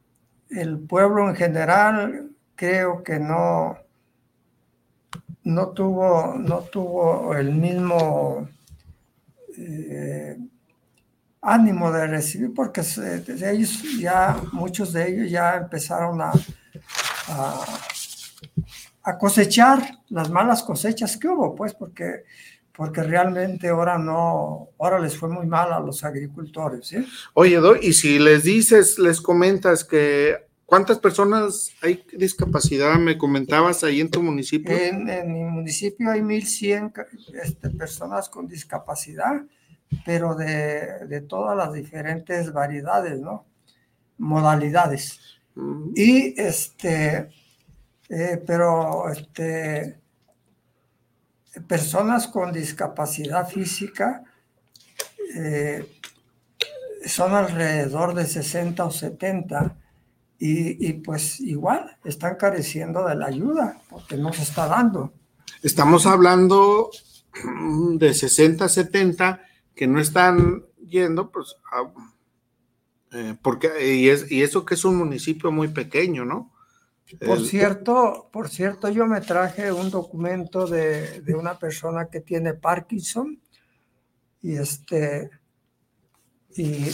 [0.55, 3.77] el pueblo en general creo que no,
[5.43, 8.47] no tuvo, no tuvo el mismo
[9.57, 10.37] eh,
[11.41, 16.31] ánimo de recibir, porque ellos ya, muchos de ellos ya empezaron a,
[19.03, 22.23] a, cosechar las malas cosechas que hubo, pues, porque,
[22.75, 26.87] porque realmente ahora no, ahora les fue muy mal a los agricultores.
[26.87, 27.05] ¿sí?
[27.33, 30.37] Oye, y si les dices, les comentas que
[30.73, 32.95] ¿Cuántas personas hay discapacidad?
[32.95, 34.75] Me comentabas ahí en tu municipio.
[34.75, 37.05] En, mi municipio hay 1.100
[37.43, 39.43] este, personas con discapacidad,
[40.03, 43.45] pero de, todas las diferentes variedades, ¿no?
[44.17, 45.19] Modalidades.
[45.93, 47.29] Y este,
[48.09, 49.99] eh, pero este,
[51.61, 54.23] personas con discapacidad física
[55.35, 55.99] eh,
[57.05, 59.77] son alrededor de 60 o 70
[60.45, 65.13] y, pues igual están careciendo de la ayuda porque no se está dando.
[65.61, 66.91] Estamos hablando
[67.95, 69.41] de 60, 70
[69.73, 71.55] que no están yendo, pues,
[73.13, 76.52] eh, porque, y, es, y eso que es un municipio muy pequeño, ¿no?
[77.19, 82.53] Por cierto, por cierto, yo me traje un documento de, de, una persona que tiene
[82.53, 83.39] Parkinson
[84.41, 85.29] y este
[86.55, 86.87] y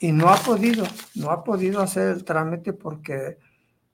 [0.00, 0.84] y no ha podido,
[1.14, 3.38] no ha podido hacer el trámite porque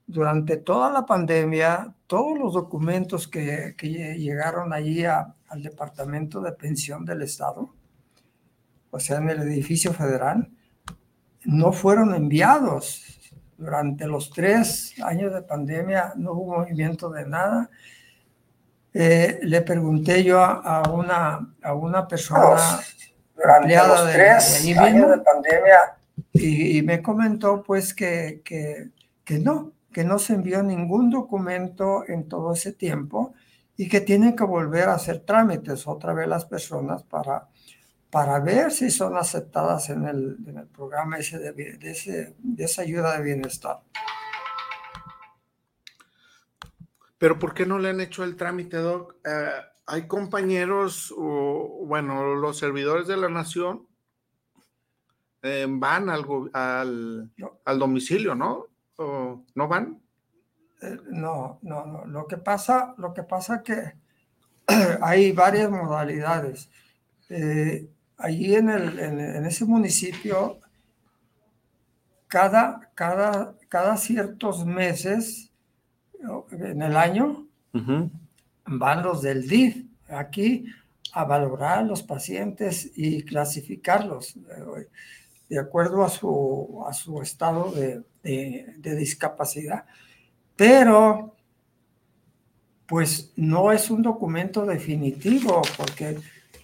[0.06, 3.74] durante toda la pandemia, todos los documentos que,
[4.16, 7.74] llegaron allí al Departamento de Pensión del Estado,
[8.90, 10.48] o sea, en el edificio federal,
[11.44, 13.15] no fueron enviados.
[13.58, 17.70] Durante los tres años de pandemia no hubo movimiento de nada.
[18.92, 22.80] Eh, le pregunté yo a, una, a una persona
[23.34, 25.78] durante los tres años de pandemia
[26.32, 28.88] y, me comentó pues que, que,
[29.24, 33.34] que, no, que no se envió ningún documento en todo ese tiempo
[33.76, 37.48] y que tienen que volver a hacer trámites otra vez las personas para,
[38.16, 42.64] para ver si son aceptadas en el, en el programa ese de, de, ese, de
[42.64, 43.80] esa ayuda de bienestar.
[47.18, 49.16] Pero ¿por qué no le han hecho el trámite, Doc?
[49.22, 49.50] Eh,
[49.84, 53.86] hay compañeros, o, bueno, los servidores de la nación
[55.42, 56.24] eh, van al,
[56.54, 57.30] al,
[57.66, 58.64] al, domicilio, ¿no?
[58.96, 60.00] ¿O ¿No van?
[60.80, 62.06] Eh, no, no, no.
[62.06, 63.92] Lo que pasa, lo que pasa que
[65.02, 66.70] hay varias modalidades.
[67.28, 70.58] Eh, allí en, el, en, ese municipio,
[72.26, 75.50] cada, cada, cada ciertos meses
[76.50, 77.46] en el año
[78.66, 80.66] van los del DIF aquí
[81.12, 84.34] a valorar a los pacientes y clasificarlos
[85.48, 88.04] de acuerdo a su, a su estado de,
[88.82, 89.84] discapacidad.
[90.56, 91.36] Pero,
[92.86, 96.18] pues no es un documento definitivo, porque,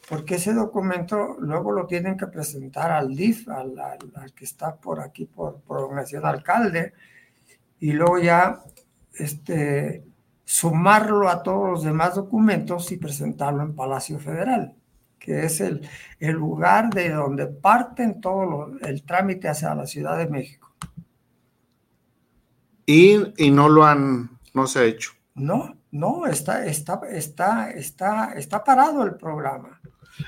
[0.09, 3.75] porque ese documento luego lo tienen que presentar al DIF, al,
[4.35, 6.93] que está por aquí, por prolongación alcalde,
[7.81, 8.63] y luego ya
[9.15, 10.05] este,
[10.45, 14.75] sumarlo a todos los demás documentos y presentarlo en Palacio Federal
[15.23, 15.89] que es el,
[16.19, 20.75] el lugar de donde parten todo el trámite hacia la Ciudad de México.
[22.85, 25.13] Y, y, no lo han, no se ha hecho.
[25.37, 29.81] No, no, está, está, está, está, está parado el programa.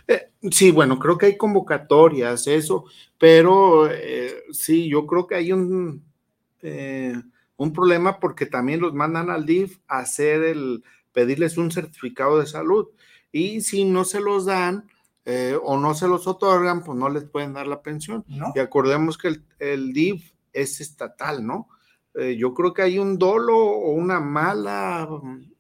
[0.07, 2.85] Eh, sí, bueno, creo que hay convocatorias, eso,
[3.19, 6.05] pero eh, sí, yo creo que hay un,
[6.63, 7.15] eh,
[7.57, 12.47] un problema porque también los mandan al DIF a hacer el, pedirles un certificado de
[12.47, 12.89] salud
[13.33, 14.89] y si no se los dan
[15.63, 18.27] o no se los otorgan, pues no les pueden dar la pensión.
[18.55, 21.69] Y acordemos que el, el DIF es estatal, ¿no?
[22.37, 25.09] Yo creo que hay un dolo o una mala,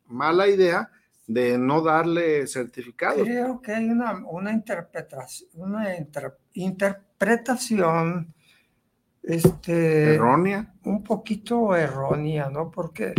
[0.07, 0.91] mala idea
[1.27, 3.25] de no darle certificado.
[3.25, 5.89] Creo que hay una, una interpretación, una
[6.53, 8.35] interpretación
[9.23, 10.75] este, errónea.
[10.85, 12.71] Un poquito errónea, ¿no?
[12.71, 13.15] Porque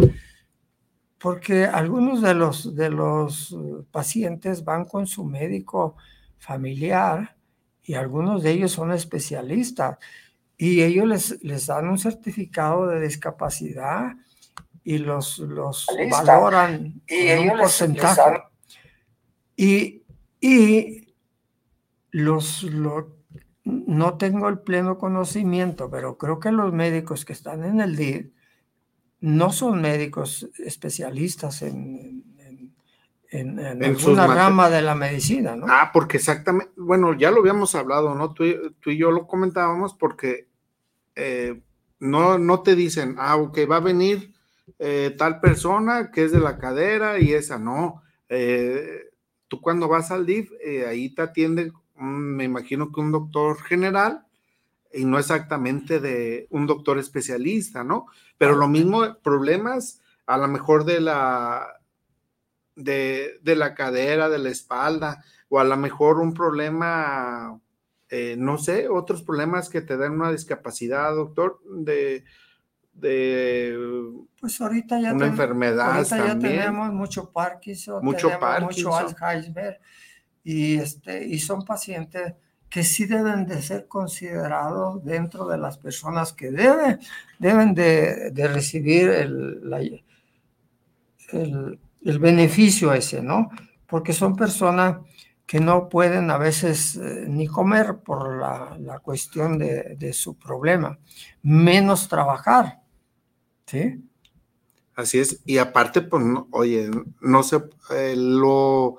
[1.26, 3.58] porque algunos de los, de los
[3.89, 5.95] pacientes van con su médico
[6.38, 7.36] familiar
[7.82, 9.97] y algunos de ellos son especialistas
[10.56, 14.14] y ellos les, les dan un certificado de discapacidad
[14.86, 18.44] y los, los valoran y ellos un porcentaje.
[19.58, 20.04] y,
[20.40, 21.16] y
[22.12, 22.66] los,
[23.64, 28.32] no tengo el pleno conocimiento, pero creo que los médicos que están en el DIR
[29.22, 32.24] no son médicos especialistas en,
[33.32, 35.66] en, en, alguna rama de la medicina, ¿no?
[35.68, 38.34] Ah, porque exactamente, bueno, ya lo habíamos hablado, ¿no?
[38.34, 38.44] Tú,
[38.80, 40.48] tú y yo lo comentábamos porque
[41.16, 41.60] eh,
[42.00, 44.35] no, no te dicen, ah, ok, va a venir
[44.80, 48.01] eh, tal persona que es de la cadera y esa, no.
[48.30, 49.11] Eh,
[49.47, 50.51] tú cuando vas al DIF,
[50.88, 54.26] ahí te atiende, me imagino que un doctor general
[54.93, 58.07] y no exactamente de un doctor especialista, ¿no?
[58.38, 61.80] Pero lo mismo, problemas a lo mejor de la,
[62.76, 67.59] de, de la cadera, de la espalda, o a lo mejor un problema
[68.09, 72.24] eh, no sé, otros problemas que te dan una discapacidad, doctor, de,
[72.96, 73.78] de
[74.39, 78.91] pues ahorita ya una enfermedad ahorita ya tenemos mucho Parkinson, mucho Parkinson.
[78.91, 79.80] mucho Alzheimer
[80.43, 82.34] y este y son pacientes
[82.70, 87.00] que sí deben de ser considerados dentro de las personas que deben
[87.38, 89.62] deben de, de recibir el,
[91.32, 93.50] el, el beneficio ese, ¿no?
[93.88, 94.98] Porque son personas
[95.46, 100.38] que no pueden a veces eh, ni comer por la, la cuestión de, de, su
[100.38, 100.98] problema,
[101.43, 102.82] menos trabajar.
[103.66, 104.03] ¿Sí?
[104.95, 105.41] Así es.
[105.45, 106.89] Y aparte, pues, oye,
[107.22, 108.97] no sé eh, lo,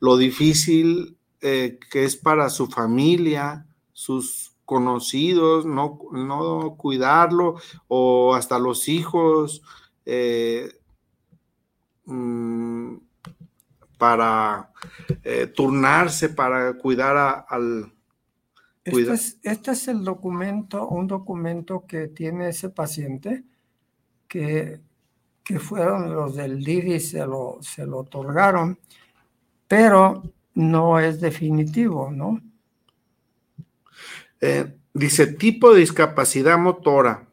[0.00, 7.56] lo, difícil eh, que es para su familia, sus conocidos, no, no cuidarlo,
[7.88, 9.62] o hasta los hijos.
[12.06, 12.96] Mmm,
[13.98, 14.70] para
[15.24, 17.92] eh, turnarse, para cuidar al...
[18.84, 23.42] Este es, este es, el documento, un documento que tiene ese paciente
[24.28, 24.80] que,
[25.44, 28.78] que fueron los del DIVI, se lo, se lo otorgaron,
[29.68, 30.22] pero
[30.54, 32.40] no es definitivo, ¿no?
[34.40, 37.26] Eh, dice tipo de discapacidad motora,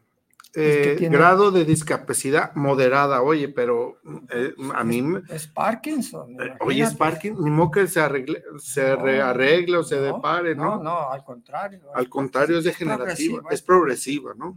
[0.55, 3.97] eh, grado de discapacidad moderada, oye, pero
[4.29, 5.03] eh, a mí...
[5.29, 6.39] Es Parkinson.
[6.39, 10.77] Eh, oye, es Parkinson, ni modo que se arregle, se rearregle o se depare, ¿no?
[10.77, 11.81] No, no, al contrario.
[11.95, 14.55] Al contrario, es degenerativa, es progresiva, ¿no?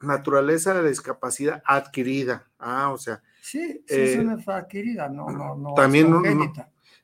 [0.00, 2.48] Naturaleza de discapacidad adquirida.
[2.58, 3.22] Ah, o sea.
[3.40, 5.74] Sí, sí es una adquirida, no, no, no.
[5.74, 6.12] También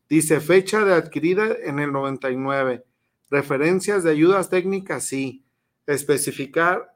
[0.09, 2.84] dice fecha de adquirida en el 99.
[3.30, 5.45] Referencias de ayudas técnicas, sí.
[5.86, 6.95] Especificar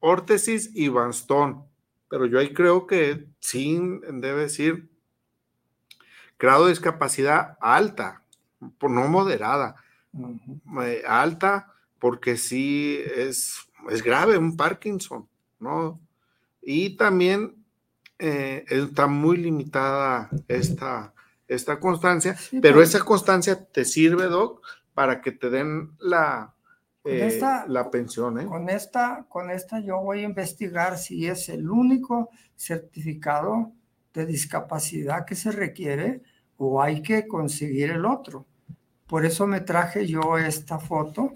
[0.00, 1.64] órtesis y bastón.
[2.08, 3.78] Pero yo ahí creo que sí
[4.12, 4.88] debe decir
[6.38, 8.22] grado de discapacidad alta,
[8.60, 9.76] no moderada,
[10.82, 15.28] eh, alta, porque sí es, es grave un Parkinson,
[15.58, 16.00] ¿no?
[16.62, 17.64] Y también
[18.18, 21.12] eh, está muy limitada esta,
[21.46, 24.62] esta constancia, pero esa constancia te sirve, Doc,
[24.94, 26.54] para que te den la,
[27.04, 28.40] eh, la pensión.
[28.40, 28.46] ¿eh?
[28.46, 33.72] Con, esta, con esta yo voy a investigar si es el único certificado
[34.12, 36.22] de discapacidad que se requiere
[36.56, 38.46] o hay que conseguir el otro.
[39.06, 41.32] Por eso me traje yo esta foto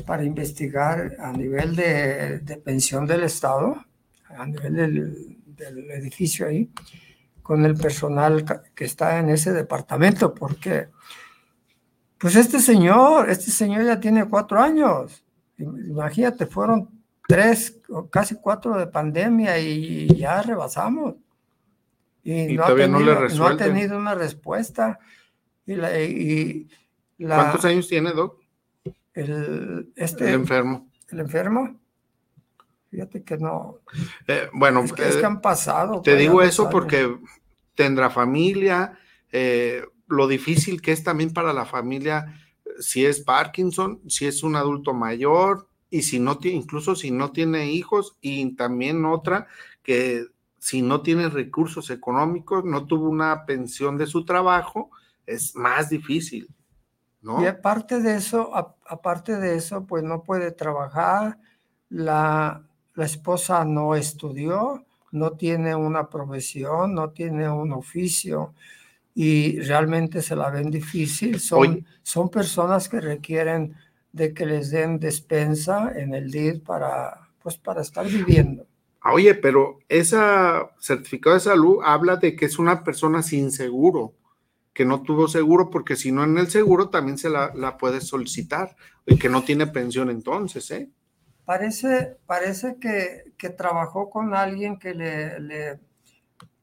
[0.00, 3.84] para investigar a nivel de, de pensión del Estado,
[4.28, 6.70] a nivel del, del, edificio ahí,
[7.42, 8.44] con el personal
[8.74, 10.88] que está en ese departamento, porque
[12.18, 15.24] pues este señor, este señor ya tiene cuatro años.
[15.56, 16.90] Imagínate, fueron
[17.26, 17.80] tres,
[18.10, 21.14] casi cuatro de pandemia y ya rebasamos.
[22.22, 24.98] Y, no, ha tenido, no, ha tenido, una respuesta.
[25.64, 26.68] Y la, y
[27.18, 28.39] la, ¿Cuántos años tiene, Doc?
[29.20, 30.88] El, este, el enfermo.
[31.08, 31.78] El enfermo.
[32.90, 33.78] Fíjate que no.
[34.26, 36.02] Eh, bueno, es que, es que, eh, han pasado.
[36.02, 37.18] Te digo eso porque
[37.74, 38.98] tendrá familia,
[39.30, 42.34] eh, lo difícil que es también para la familia
[42.78, 47.30] si es Parkinson, si es un adulto mayor y si no tiene, incluso si no
[47.30, 49.46] tiene hijos y también otra
[49.82, 50.26] que
[50.58, 54.90] si no tiene recursos económicos, no tuvo una pensión de su trabajo,
[55.26, 56.48] es más difícil.
[57.22, 57.42] ¿No?
[57.42, 61.38] Y aparte de eso, aparte de eso, pues no puede trabajar,
[61.88, 62.62] la,
[62.94, 68.54] la esposa no estudió, no tiene una profesión, no tiene un oficio
[69.14, 71.40] y realmente se la ven difícil.
[71.40, 73.74] Son, son personas que requieren
[74.12, 78.66] de que les den despensa en el DID para, pues, para estar viviendo.
[79.04, 80.18] Oye, pero ese
[80.78, 84.12] certificado de salud habla de que es una persona sin seguro,
[84.72, 88.00] que no tuvo seguro, porque si no en el seguro también se la, la puede
[88.00, 90.90] solicitar y que no tiene pensión entonces, ¿eh?
[91.44, 95.80] Parece, parece que, que trabajó con alguien que le, le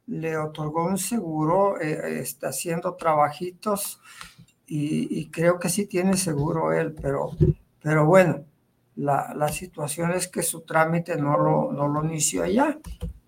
[0.07, 4.01] le otorgó un seguro, eh, está haciendo trabajitos
[4.65, 7.31] y, creo que sí tiene seguro él, pero,
[7.81, 8.43] pero bueno,
[8.95, 12.77] la, la, situación es que su trámite no lo, no lo inició allá,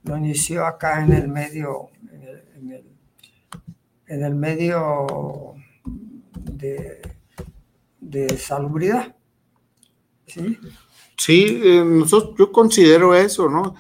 [0.03, 1.91] lo inició acá en el medio,
[4.35, 5.55] medio
[6.33, 7.01] de,
[7.99, 9.15] de salubridad.
[10.25, 10.57] Sí,
[11.17, 13.75] sí eh, nosotros, yo considero eso, ¿no?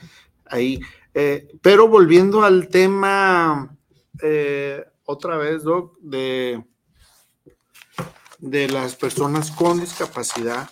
[0.45, 0.79] Ahí,
[1.13, 3.75] eh, pero volviendo al tema,
[4.21, 6.63] eh, otra vez, Doc, de,
[8.39, 10.69] de las personas con discapacidad,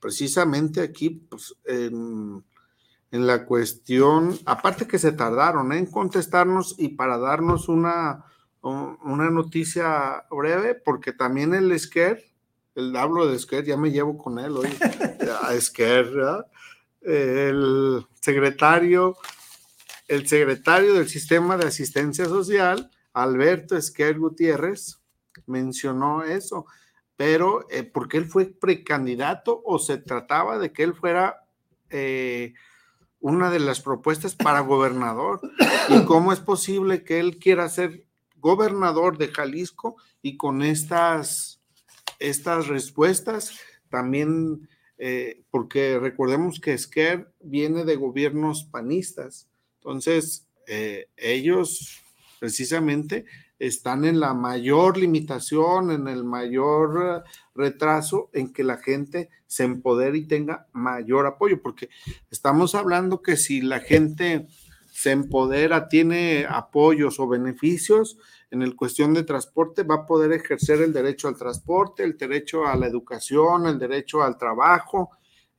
[0.00, 2.44] precisamente aquí, pues, en,
[3.16, 8.24] en, la cuestión, aparte que se tardaron en contestarnos y para darnos una,
[8.62, 12.24] una noticia breve, porque también el Esquer,
[12.74, 14.68] el hablo de Esquer, ya me llevo con él hoy,
[15.42, 16.10] a Esquer,
[17.02, 19.16] el secretario,
[20.08, 25.00] el secretario del Sistema de Asistencia Social, Alberto Esquer Gutiérrez,
[25.46, 26.66] mencionó eso,
[27.16, 31.46] pero eh, porque él fue precandidato o se trataba de que él fuera
[31.90, 32.54] eh,
[33.26, 35.40] una de las propuestas para gobernador
[35.88, 38.04] y cómo es posible que él quiera ser
[38.36, 41.60] gobernador de Jalisco y con estas,
[42.20, 43.58] estas respuestas
[43.88, 44.68] también,
[44.98, 49.48] eh, porque recordemos que Esquer viene de gobiernos panistas,
[49.78, 52.04] entonces eh, ellos
[52.38, 53.24] precisamente
[53.58, 60.18] están en la mayor limitación, en el mayor retraso en que la gente se empodere
[60.18, 61.88] y tenga mayor apoyo, porque
[62.30, 64.46] estamos hablando que si la gente
[64.92, 68.18] se empodera, tiene apoyos o beneficios,
[68.50, 72.66] en el cuestión de transporte va a poder ejercer el derecho al transporte, el derecho
[72.66, 75.10] a la educación, el derecho al trabajo,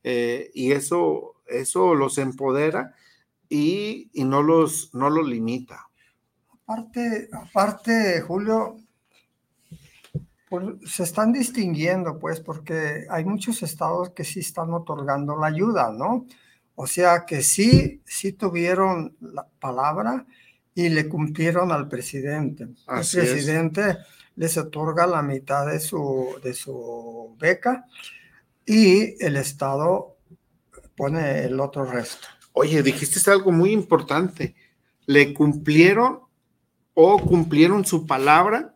[0.02, 2.94] eh, y eso, eso los empodera
[3.48, 5.87] y, no, los, no los limita.
[6.68, 8.76] Aparte, aparte, Julio,
[10.50, 15.90] pues, se están distinguiendo, pues, porque hay muchos estados que sí están otorgando la ayuda,
[15.90, 16.26] ¿no?
[16.74, 20.26] O sea que sí, sí tuvieron la palabra
[20.74, 22.64] y le cumplieron al presidente.
[22.64, 23.96] el presidente
[24.36, 27.86] les otorga la mitad de su, de su beca
[28.66, 30.18] y el Estado
[30.94, 32.28] pone el otro resto.
[32.52, 34.54] Oye, dijiste algo muy importante.
[35.06, 36.27] ¿Le cumplieron
[37.00, 38.74] o cumplieron su palabra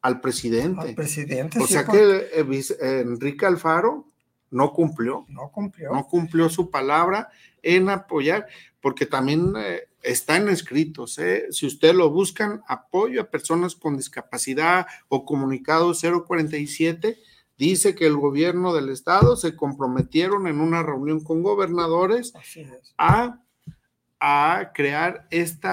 [0.00, 0.80] al presidente?
[0.80, 1.60] Al presidente.
[1.60, 4.08] O sea que eh, Enrique Alfaro
[4.50, 5.26] no cumplió.
[5.28, 5.92] No cumplió.
[5.92, 7.30] No cumplió su palabra
[7.62, 8.48] en apoyar,
[8.80, 11.20] porque también eh, están escritos.
[11.20, 11.46] ¿eh?
[11.52, 17.16] Si ustedes lo buscan, apoyo a personas con discapacidad o comunicado 047,
[17.56, 22.32] dice que el gobierno del estado se comprometieron en una reunión con gobernadores
[22.98, 23.38] a,
[24.24, 25.68] a, crear este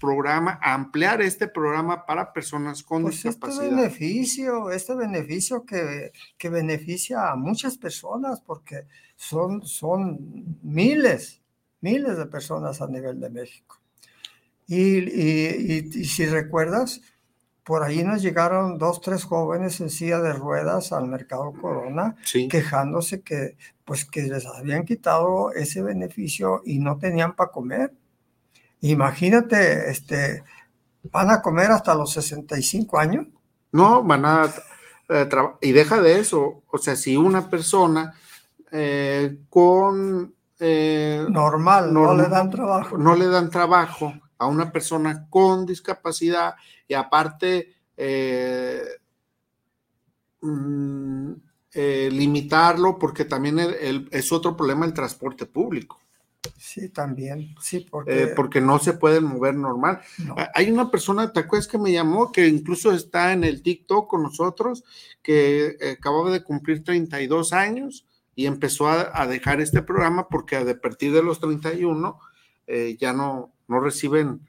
[0.00, 3.64] programa, a ampliar este programa para personas con pues discapacidad.
[3.64, 8.86] Este beneficio, este beneficio que, que beneficia a muchas personas porque
[9.16, 11.42] son, son miles
[11.82, 13.78] miles de personas a nivel de México.
[14.66, 17.02] Y, si recuerdas,
[17.64, 22.16] por ahí nos llegaron dos, tres jóvenes en silla de ruedas al mercado Corona,
[22.50, 27.92] quejándose que, pues, que les habían quitado ese beneficio y no tenían para comer.
[28.80, 30.42] Imagínate, este,
[31.04, 33.26] ¿van a comer hasta los 65 años?
[33.70, 34.50] No, van a...
[35.08, 35.28] Eh,
[35.60, 38.14] y deja de eso, o sea, si una persona
[38.72, 42.98] eh, con eh, normal, no le dan trabajo.
[42.98, 46.54] No le dan trabajo a una persona con discapacidad
[46.88, 48.82] y aparte eh,
[50.40, 51.32] mm,
[51.74, 53.58] eh, limitarlo porque también
[54.10, 55.98] es otro problema el transporte público.
[56.58, 58.32] Sí, también, sí, porque...
[58.34, 60.00] porque no se pueden mover normal.
[60.54, 62.32] Hay una persona, ¿te acuerdas que me llamó?
[62.32, 64.82] Que incluso está en el TikTok con nosotros,
[65.22, 71.12] que acababa de cumplir 32 años y empezó a, dejar este programa porque a partir
[71.12, 72.18] de los 31
[72.66, 74.40] eh, ya no, no reciben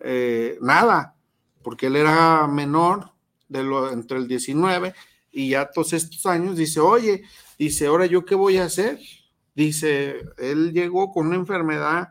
[0.00, 1.14] eh, nada,
[1.62, 3.10] porque él era menor
[3.48, 4.94] de lo, entre el 19
[5.32, 7.22] y ya todos estos años dice, oye,
[7.58, 8.98] dice, ahora yo qué voy a hacer?
[9.54, 12.08] Dice, él llegó con una enfermedad,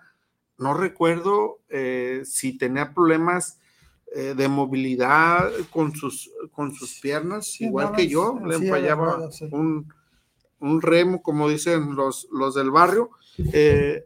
[0.58, 3.60] no recuerdo eh, si tenía problemas
[4.16, 9.92] de movilidad con sus, con sus piernas, igual que yo, le fallaba un
[10.64, 13.12] un remo, como dicen los, los del barrio,
[13.52, 14.06] eh,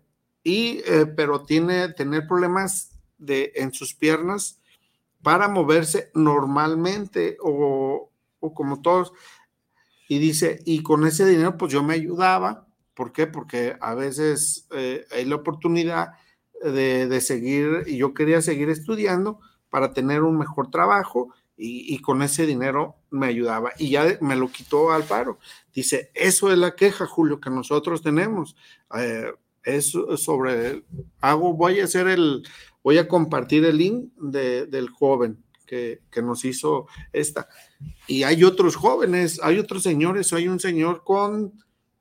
[0.49, 4.59] eh, pero tiene tener problemas de, en sus piernas
[5.21, 8.11] para moverse normalmente o,
[8.53, 9.11] como todos.
[10.07, 12.67] Y dice, y con ese dinero pues yo me ayudaba.
[12.93, 13.27] ¿Por qué?
[13.27, 16.13] Porque a veces eh, hay la oportunidad
[16.63, 19.39] de, de, seguir, y yo quería seguir estudiando
[19.69, 24.51] para tener un mejor trabajo y, con ese dinero me ayudaba y ya me lo
[24.51, 25.39] quitó Alfaro.
[25.73, 28.55] Dice, eso es la queja, Julio, que nosotros tenemos.
[28.97, 29.33] Eh,
[29.67, 30.83] es sobre,
[31.19, 32.43] hago, voy a hacer el,
[32.83, 37.49] voy a compartir el link del joven que, que, nos hizo esta.
[38.07, 41.53] Y hay otros jóvenes, hay otros señores, hay un señor con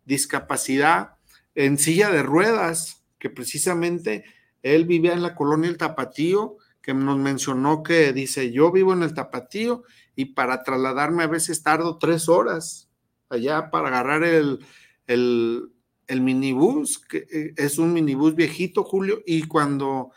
[0.05, 1.17] discapacidad
[1.57, 4.25] en silla de ruedas, que precisamente
[4.63, 9.03] él vivía en la colonia El Tapatío, que nos mencionó que dice, yo vivo en
[9.03, 9.83] el Tapatío
[10.15, 12.89] y para trasladarme a veces tardo tres horas
[13.29, 14.65] allá para agarrar el,
[15.09, 15.73] el,
[16.07, 20.13] el minibús, que eh, es un minibús viejito, Julio, y cuando,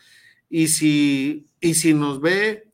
[0.49, 2.67] y si, y si nos ve,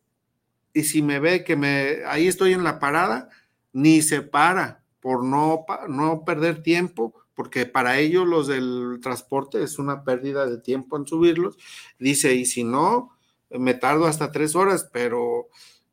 [0.73, 3.29] y si me ve que me, ahí estoy en la parada,
[3.71, 9.77] ni se para por no, no perder tiempo, porque para ellos los del transporte es
[9.77, 11.57] una pérdida de tiempo en subirlos.
[11.99, 13.11] Dice, y si no,
[13.51, 15.49] me tardo hasta tres horas, pero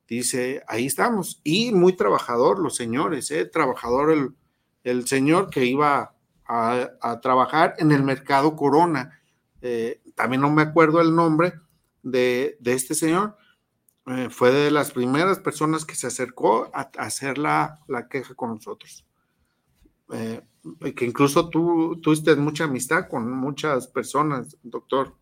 [0.09, 1.41] dice, ahí estamos.
[1.45, 3.45] Y muy trabajador los señores, ¿eh?
[3.45, 4.31] trabajador el,
[4.85, 6.15] el señor que iba
[6.53, 9.19] a, trabajar en el mercado Corona.
[9.61, 11.55] Eh, también no me acuerdo el nombre
[12.03, 13.37] de, este señor.
[14.07, 17.81] Eh, fue de las primeras personas que se acercó a, hacer la,
[18.11, 19.07] queja con nosotros.
[20.13, 20.43] Eh,
[20.95, 25.15] que incluso tú tuviste mucha amistad con muchas personas, doctor.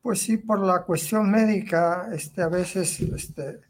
[0.00, 3.60] Pues sí, por la cuestión médica, este, a veces este,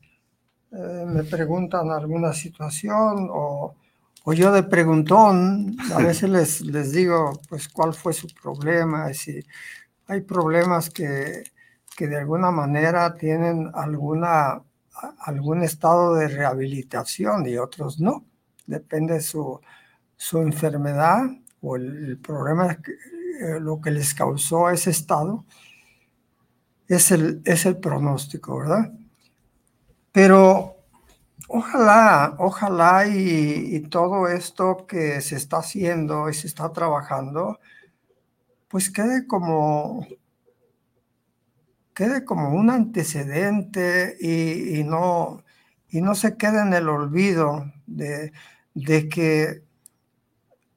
[0.70, 3.74] me preguntan alguna situación o
[4.29, 9.43] o yo de preguntón, a veces les, les digo, pues, cuál fue su problema, si
[10.07, 11.45] hay problemas que,
[11.97, 14.62] que de alguna manera tienen alguna,
[15.20, 18.26] algún estado de rehabilitación y otros no.
[18.66, 19.62] Depende de su,
[20.14, 21.22] su enfermedad
[21.62, 25.47] o el, problema, que, eh, lo que les causó ese estado,
[26.87, 28.93] es el, es el pronóstico, ¿verdad?
[30.12, 30.78] Pero
[31.51, 37.59] Ojalá, ojalá y, todo esto que se está haciendo y se está trabajando,
[38.68, 40.07] pues quede como,
[41.94, 45.42] quede como un antecedente y, no,
[45.88, 48.32] y no se quede en el olvido de,
[48.74, 49.62] de, que,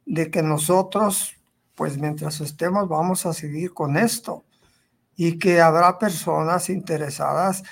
[0.06, 1.36] de que nosotros,
[1.76, 4.46] pues mientras estemos, vamos a seguir con esto
[5.18, 7.64] y que habrá personas interesadas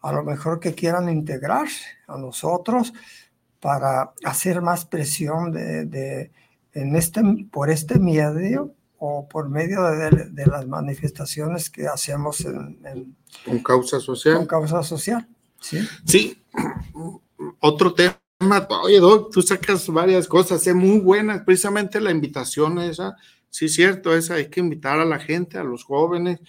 [0.00, 2.92] a lo mejor que quieran integrarse a nosotros
[3.60, 6.30] para hacer más presión de,
[6.72, 13.58] en este, por este medio o por medio de, las manifestaciones que hacemos en, con
[13.60, 14.36] causa social.
[14.36, 15.26] Con causa social,
[15.60, 15.78] sí.
[16.04, 16.42] Sí,
[17.60, 18.18] otro tema.
[18.82, 23.16] Oye, Doc, tú sacas varias cosas, es muy buenas, precisamente la invitación esa,
[23.50, 26.40] sí, cierto, esa hay que invitar a la gente, a los jóvenes,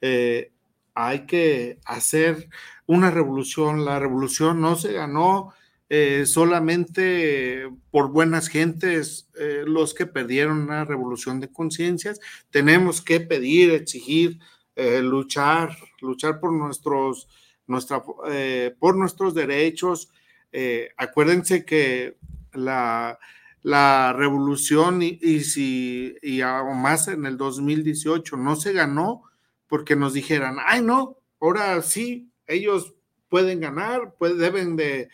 [0.00, 0.52] eh,
[0.94, 2.48] hay que hacer
[2.92, 3.84] una revolución.
[3.84, 5.52] La revolución no se ganó
[5.88, 12.20] eh, solamente por buenas gentes, eh, los que perdieron una revolución de conciencias.
[12.50, 14.38] Tenemos que pedir, exigir,
[14.76, 17.28] eh, luchar, luchar por nuestros,
[17.66, 18.02] nuestra,
[18.78, 20.08] por nuestros derechos.
[20.96, 22.16] acuérdense que
[22.52, 23.18] la,
[23.62, 29.22] la revolución y, y si y aún más en el 2018 no se ganó
[29.66, 32.94] porque nos dijeran, ay no, ahora sí, ellos
[33.28, 35.08] pueden ganar, pues deben de,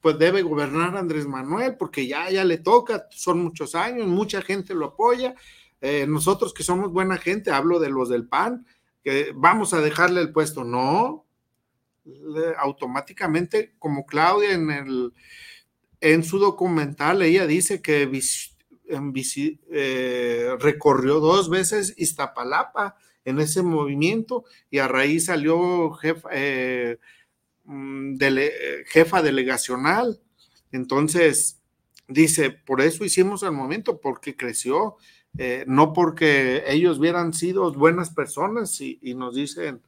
[0.00, 4.74] pues debe gobernar Andrés Manuel, porque ya, ya le toca, son muchos años, mucha gente
[4.74, 5.34] lo apoya.
[5.80, 8.66] Eh, nosotros que somos buena gente, hablo de los del PAN,
[9.02, 10.64] que vamos a dejarle el puesto.
[10.64, 11.26] No,
[12.58, 15.12] automáticamente, como Claudia en, el,
[16.00, 18.10] en su documental, ella dice que
[19.70, 26.98] eh, recorrió dos veces Iztapalapa en ese movimiento y a raíz salió jefa, eh,
[27.64, 28.16] mm,
[28.86, 30.20] jefa delegacional.
[30.72, 31.60] Entonces,
[32.08, 34.96] dice, por eso hicimos el momento, porque creció,
[35.38, 39.82] eh, no porque ellos hubieran sido buenas personas y, nos dicen,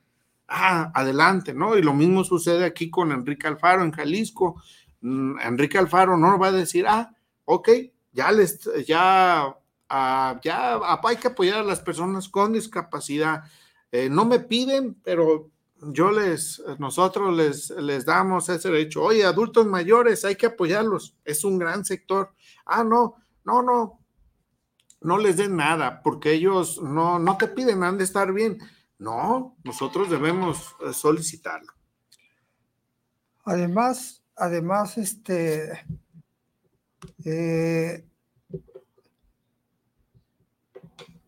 [0.48, 1.76] ah, adelante, ¿no?
[1.76, 4.62] Y lo mismo sucede aquí con Enrique Alfaro en Jalisco.
[5.00, 7.14] Mm, Enrique Alfaro no va a decir, ah,
[7.44, 7.68] ok,
[8.12, 9.54] ya les, ya
[10.42, 13.44] ya hay que apoyar a las personas con discapacidad.
[13.92, 19.02] Eh, no me piden, pero yo les, nosotros les, les damos ese derecho.
[19.02, 21.16] Oye, adultos mayores, hay que apoyarlos.
[21.24, 22.34] Es un gran sector.
[22.66, 24.00] Ah, no, no, no,
[25.00, 28.58] no les den nada, porque ellos no, no te piden, han de estar bien.
[28.98, 31.72] No, nosotros debemos eh, solicitarlo.
[33.44, 35.84] Además, además, este,
[37.24, 38.06] eh,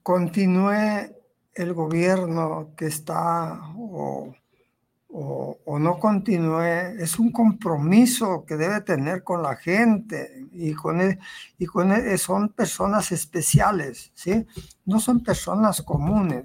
[0.06, 1.16] continúe
[1.52, 4.32] el gobierno que está o,
[5.80, 11.18] no continúe, es un compromiso que debe tener con la gente y con, e,
[11.58, 14.46] y con e, son personas especiales, ¿sí?
[14.84, 16.44] No son personas comunes,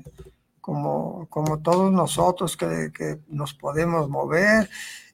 [0.60, 4.70] como, como todos nosotros que, que nos podemos mover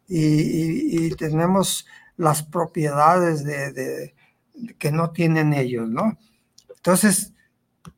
[0.08, 1.86] y, tenemos
[2.16, 4.16] las propiedades de, de,
[4.78, 6.18] que no tienen ellos, ¿no?
[6.78, 7.34] Entonces,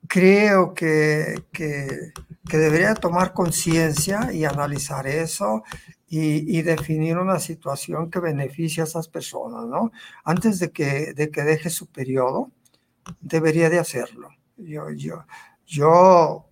[0.07, 2.13] creo que, que,
[2.47, 5.63] que debería tomar conciencia y analizar eso
[6.09, 9.91] y, definir una situación que beneficie a esas personas, ¿no?
[10.23, 12.51] Antes de que, de que deje su periodo,
[13.21, 14.29] debería de hacerlo.
[14.57, 15.25] Yo, yo,
[15.67, 16.49] yo,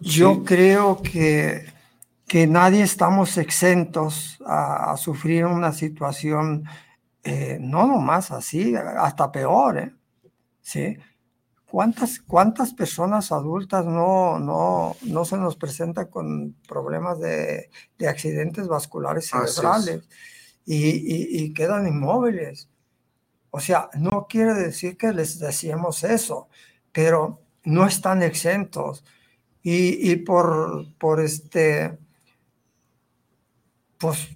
[0.00, 1.66] yo creo que,
[2.26, 6.64] que nadie estamos exentos a, sufrir una situación,
[7.26, 9.92] eh, no nomás así, hasta peor, ¿eh?
[10.60, 10.96] ¿sí?
[11.68, 17.68] ¿Cuántas, ¿Cuántas personas adultas no, no, no se nos presentan con problemas de,
[17.98, 20.08] de accidentes vasculares cerebrales
[20.64, 22.68] y, y, quedan inmóviles?
[23.50, 26.48] O sea, no quiere decir que les decíamos eso,
[26.92, 29.04] pero no están exentos.
[29.62, 31.98] Y, y por, por este,
[33.98, 34.28] pues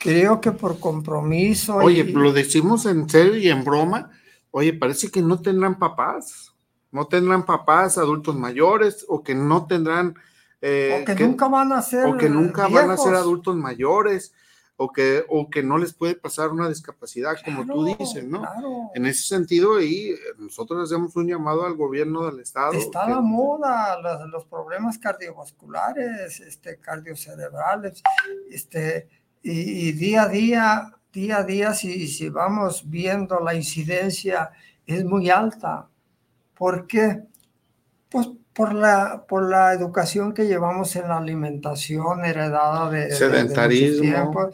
[0.00, 1.76] creo que por compromiso.
[1.76, 4.10] Oye, lo decimos en serio y en broma
[4.50, 6.54] oye, parece que no tendrán papás,
[6.90, 10.14] no tendrán papás adultos mayores o que no tendrán...
[10.60, 12.06] Eh, o que, nunca van a ser...
[12.06, 14.32] O que nunca van a ser adultos mayores.
[14.82, 18.42] O que, o que no les puede pasar una discapacidad, como tú dices, ¿no?
[18.94, 22.72] En ese sentido, y nosotros hacemos un llamado al gobierno del Estado.
[22.72, 28.02] Está la moda, los, problemas cardiovasculares, este, cardiocerebrales,
[28.50, 29.06] este,
[29.42, 34.50] y día a día día a día, si, si vamos viendo la incidencia,
[34.86, 35.88] es muy alta.
[36.56, 37.22] ¿Por qué?
[38.08, 43.10] Pues por la, por la educación que llevamos en la alimentación heredada de...
[43.10, 44.50] Sedentarismo.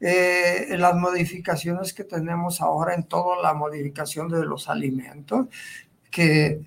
[0.00, 5.48] Eh, las modificaciones que tenemos ahora en toda la modificación de los alimentos,
[6.08, 6.60] que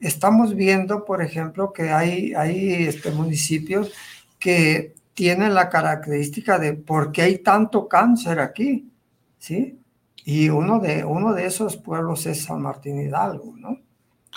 [0.00, 3.92] estamos viendo, por ejemplo, que hay, hay este, municipios
[4.38, 8.90] que tiene la característica de por qué hay tanto cáncer aquí,
[9.38, 9.78] ¿sí?
[10.24, 13.78] Y uno de, uno de esos pueblos es San Martín Hidalgo, ¿no?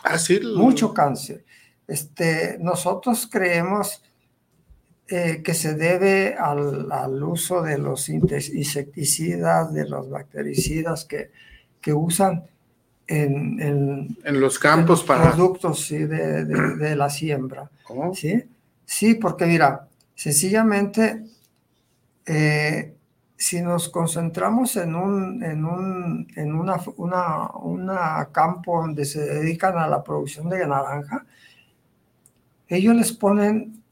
[0.03, 0.39] Así.
[0.43, 1.43] Ah, Mucho cáncer.
[1.87, 4.03] Este, nosotros creemos
[5.07, 11.31] eh, que se debe al, al, uso de los insecticidas, de los bactericidas que,
[11.79, 12.43] que usan
[13.07, 15.31] en, en, en los campos para...
[15.31, 17.71] Productos sí, de, de, la siembra.
[18.13, 18.43] ¿sí?
[18.85, 19.87] sí, porque mira,
[20.17, 21.27] Sencillamente,
[22.25, 22.95] eh,
[23.35, 29.87] si nos concentramos en un, en un en una, una, campo donde se dedican a
[29.87, 31.23] la producción de naranja,
[32.67, 33.83] ellos les ponen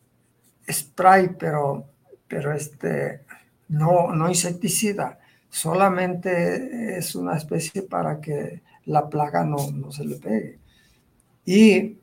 [0.68, 1.86] spray, pero,
[2.28, 3.22] pero este,
[3.68, 10.16] no, no insecticida, solamente es una especie para que la plaga no, no se le
[10.16, 10.58] pegue.
[11.46, 12.00] Y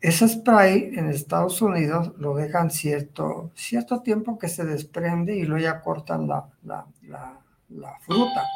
[0.00, 5.64] ese spray en Estados Unidos lo dejan cierto, cierto tiempo que se desprende y luego
[5.64, 8.46] ya cortan la, la, fruta.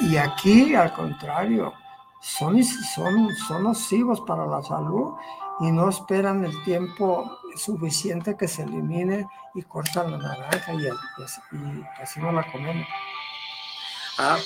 [0.00, 1.72] Y, y, aquí, al contrario,
[2.20, 5.14] son, son, son nocivos para la salud
[5.60, 11.84] y no esperan el tiempo suficiente que se elimine y cortan la naranja y, y
[12.00, 12.86] así no la comemos.
[14.18, 14.38] Ah,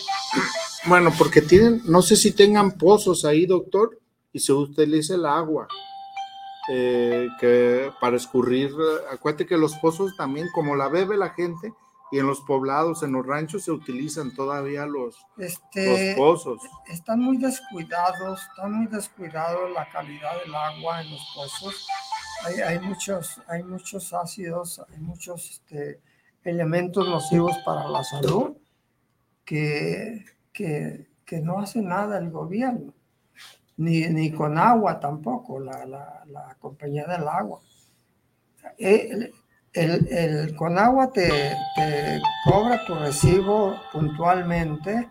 [0.87, 3.99] bueno, porque tienen, no sé si tengan pozos ahí, doctor
[4.37, 5.67] y se utiliza el agua
[6.69, 8.71] eh, que para escurrir.
[9.11, 11.73] Acuérdate que los pozos también, como la bebe la gente,
[12.13, 16.61] y en los poblados, en los ranchos se utilizan todavía los, este, los pozos.
[16.87, 21.87] Están muy descuidados, están muy descuidados la calidad del agua en los pozos.
[22.45, 26.03] Hay, hay muchos, hay muchos ácidos, hay muchos este,
[26.45, 28.59] elementos nocivos para la salud
[29.47, 32.93] que, que, que no hace nada el gobierno
[33.79, 37.61] ni, ni con agua tampoco, la, la, la compañía del agua.
[38.79, 39.33] El,
[39.73, 41.55] el, el, con agua te,
[42.45, 45.09] cobra tu recibo puntualmente,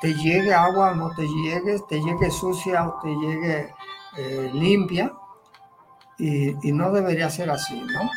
[0.00, 3.74] te llegue agua o no te llegue, te llegue sucia o te llegue
[4.16, 5.12] eh, limpia,
[6.16, 8.08] y, y, no debería ser así, ¿no?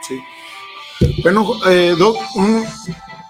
[0.00, 0.20] Sí.
[1.22, 1.94] Bueno, eh,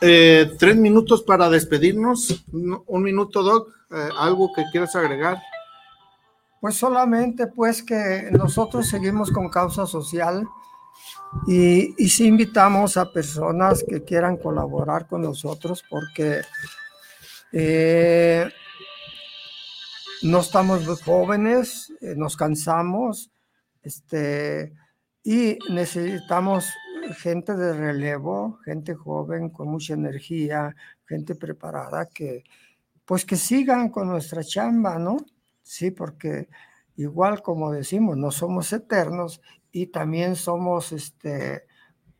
[0.03, 2.44] eh, tres minutos para despedirnos.
[2.53, 3.68] Un minuto, Doc.
[3.90, 5.40] Eh, ¿Algo que quieras agregar?
[6.61, 10.46] Pues solamente pues que nosotros seguimos con causa social
[11.46, 16.42] y, y sí invitamos a personas que quieran colaborar con nosotros porque
[17.53, 18.48] eh,
[20.22, 23.30] no estamos jóvenes, nos cansamos
[23.82, 24.72] este,
[25.24, 26.66] y necesitamos
[27.16, 30.74] gente de relevo, gente joven con mucha energía,
[31.07, 32.44] gente preparada que
[33.05, 35.18] pues que sigan con nuestra chamba, ¿no?
[35.62, 36.48] Sí, porque
[36.96, 39.40] igual como decimos, no somos eternos
[39.70, 41.66] y también somos este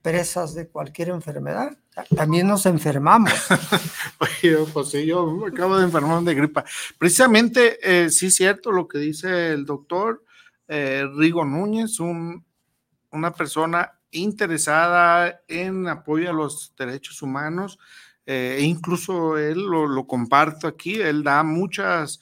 [0.03, 1.79] presas de cualquier enfermedad.
[2.17, 3.33] También nos enfermamos.
[4.19, 6.65] Oye, pues sí, yo me acabo de enfermar de gripa.
[6.99, 10.25] Precisamente, eh, sí es cierto lo que dice el doctor
[10.67, 12.45] eh, Rigo Núñez, un,
[13.11, 17.79] una persona interesada en apoyo a los derechos humanos.
[18.25, 22.21] Eh, e incluso él lo, comparto aquí, él da muchas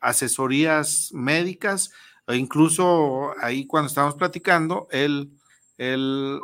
[0.00, 1.90] asesorías médicas
[2.26, 5.30] e incluso ahí cuando estamos platicando, él,
[5.78, 6.40] él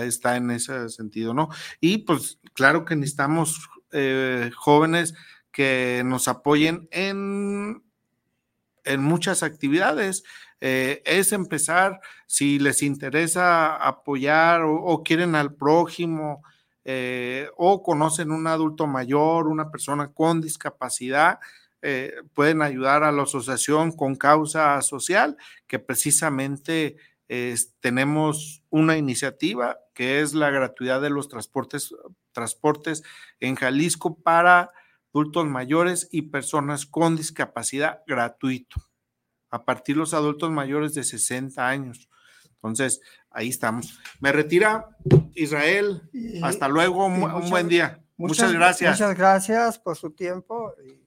[0.00, 1.48] está en ese sentido, ¿no?
[1.80, 5.14] Y pues claro que necesitamos eh, jóvenes
[5.52, 7.82] que nos apoyen en,
[8.84, 10.22] en muchas actividades.
[10.60, 16.42] Eh, es empezar, si les interesa apoyar o, quieren al prójimo
[16.84, 21.38] eh, o conocen un adulto mayor, una persona con discapacidad,
[21.82, 25.36] eh, pueden ayudar a la asociación con causa social,
[25.66, 26.96] que precisamente
[27.80, 31.92] tenemos una iniciativa que es la gratuidad de los transportes,
[32.30, 33.02] transportes
[33.40, 34.70] en Jalisco para
[35.12, 38.76] adultos mayores y personas con discapacidad gratuito,
[39.56, 42.08] a partir de los adultos mayores de 60 años.
[42.56, 43.00] Entonces,
[43.30, 43.98] ahí estamos.
[44.20, 44.86] Me retira
[45.34, 46.02] Israel.
[46.42, 48.02] Hasta luego, un, buen día.
[48.18, 48.92] Muchas, gracias.
[48.92, 50.74] Muchas gracias por su tiempo.
[50.86, 51.05] Y